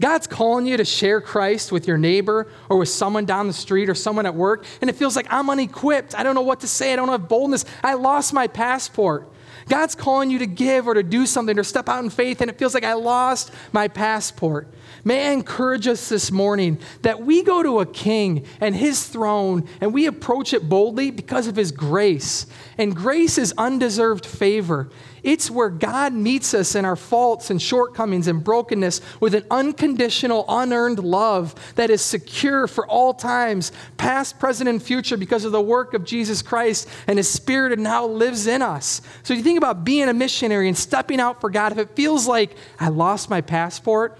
God's 0.00 0.26
calling 0.26 0.66
you 0.66 0.76
to 0.76 0.84
share 0.84 1.20
Christ 1.20 1.70
with 1.70 1.86
your 1.86 1.96
neighbor 1.96 2.48
or 2.68 2.76
with 2.78 2.88
someone 2.88 3.24
down 3.24 3.46
the 3.46 3.52
street 3.52 3.88
or 3.88 3.94
someone 3.94 4.26
at 4.26 4.34
work, 4.34 4.64
and 4.80 4.90
it 4.90 4.96
feels 4.96 5.14
like 5.14 5.26
I'm 5.30 5.48
unequipped. 5.48 6.18
I 6.18 6.24
don't 6.24 6.34
know 6.34 6.42
what 6.42 6.60
to 6.60 6.68
say. 6.68 6.92
I 6.92 6.96
don't 6.96 7.08
have 7.08 7.28
boldness. 7.28 7.64
I 7.82 7.94
lost 7.94 8.34
my 8.34 8.48
passport. 8.48 9.28
God's 9.68 9.94
calling 9.94 10.30
you 10.30 10.38
to 10.40 10.46
give 10.46 10.86
or 10.86 10.94
to 10.94 11.02
do 11.02 11.26
something 11.26 11.58
or 11.58 11.64
step 11.64 11.88
out 11.88 12.02
in 12.04 12.10
faith, 12.10 12.40
and 12.40 12.50
it 12.50 12.58
feels 12.58 12.74
like 12.74 12.84
I 12.84 12.94
lost 12.94 13.50
my 13.72 13.88
passport. 13.88 14.68
May 15.04 15.28
I 15.28 15.32
encourage 15.32 15.86
us 15.86 16.08
this 16.08 16.32
morning 16.32 16.78
that 17.02 17.22
we 17.22 17.42
go 17.42 17.62
to 17.62 17.80
a 17.80 17.86
king 17.86 18.44
and 18.60 18.74
his 18.74 19.06
throne 19.06 19.68
and 19.80 19.94
we 19.94 20.06
approach 20.06 20.52
it 20.52 20.68
boldly 20.68 21.10
because 21.10 21.46
of 21.46 21.56
his 21.56 21.70
grace. 21.70 22.46
And 22.76 22.94
grace 22.94 23.38
is 23.38 23.54
undeserved 23.56 24.26
favor. 24.26 24.88
It's 25.22 25.50
where 25.50 25.70
God 25.70 26.12
meets 26.12 26.54
us 26.54 26.76
in 26.76 26.84
our 26.84 26.94
faults 26.94 27.50
and 27.50 27.60
shortcomings 27.60 28.28
and 28.28 28.44
brokenness 28.44 29.00
with 29.18 29.34
an 29.34 29.44
unconditional, 29.50 30.44
unearned 30.48 31.00
love 31.00 31.54
that 31.74 31.90
is 31.90 32.00
secure 32.00 32.68
for 32.68 32.86
all 32.86 33.12
times, 33.12 33.72
past, 33.96 34.38
present, 34.38 34.68
and 34.68 34.80
future, 34.80 35.16
because 35.16 35.44
of 35.44 35.50
the 35.50 35.60
work 35.60 35.94
of 35.94 36.04
Jesus 36.04 36.42
Christ 36.42 36.88
and 37.08 37.18
His 37.18 37.28
Spirit 37.28 37.72
and 37.72 37.82
now 37.82 38.06
lives 38.06 38.46
in 38.46 38.62
us. 38.62 39.02
So 39.24 39.34
you 39.34 39.42
think 39.46 39.58
about 39.58 39.84
being 39.84 40.08
a 40.08 40.12
missionary 40.12 40.66
and 40.66 40.76
stepping 40.76 41.20
out 41.20 41.40
for 41.40 41.50
God, 41.50 41.70
if 41.70 41.78
it 41.78 41.90
feels 41.90 42.26
like 42.26 42.56
I 42.80 42.88
lost 42.88 43.30
my 43.30 43.40
passport, 43.40 44.18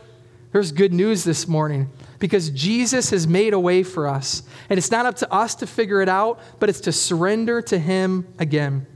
There's 0.53 0.70
good 0.72 0.92
news 0.94 1.24
this 1.24 1.46
morning 1.46 1.90
because 2.18 2.48
Jesus 2.48 3.11
has 3.11 3.26
made 3.26 3.53
a 3.53 3.61
way 3.61 3.82
for 3.82 4.09
us. 4.09 4.42
And 4.70 4.78
it's 4.78 4.90
not 4.90 5.05
up 5.05 5.16
to 5.16 5.30
us 5.30 5.55
to 5.57 5.66
figure 5.66 6.00
it 6.00 6.09
out, 6.09 6.40
but 6.59 6.70
it's 6.70 6.80
to 6.80 6.92
surrender 6.92 7.61
to 7.62 7.78
Him 7.78 8.26
again. 8.38 8.86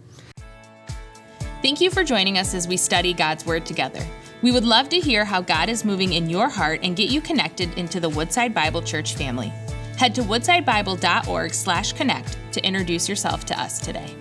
Thank 1.61 1.83
you 1.83 1.91
for 1.91 2.03
joining 2.03 2.39
us 2.39 2.55
as 2.55 2.67
we 2.67 2.79
study 2.79 3.13
God's 3.13 3.45
Word 3.45 3.67
together. 3.67 4.03
We 4.41 4.53
would 4.53 4.65
love 4.65 4.89
to 4.89 4.99
hear 4.99 5.27
how 5.27 5.43
God 5.43 5.69
is 5.69 5.85
moving 5.85 6.15
in 6.15 6.31
your 6.31 6.49
heart 6.49 6.81
and 6.83 6.97
get 6.97 7.11
you 7.11 7.21
connected 7.21 7.77
into 7.77 8.01
the 8.01 8.09
Woodside 8.09 8.55
Bible 8.55 8.81
Church 8.81 9.17
family. 9.17 9.53
Head 9.99 10.15
to 10.15 10.23
woodsidebible.org/connect 10.23 12.39
to 12.53 12.65
introduce 12.65 13.07
yourself 13.07 13.45
to 13.45 13.61
us 13.61 13.81
today. 13.81 14.17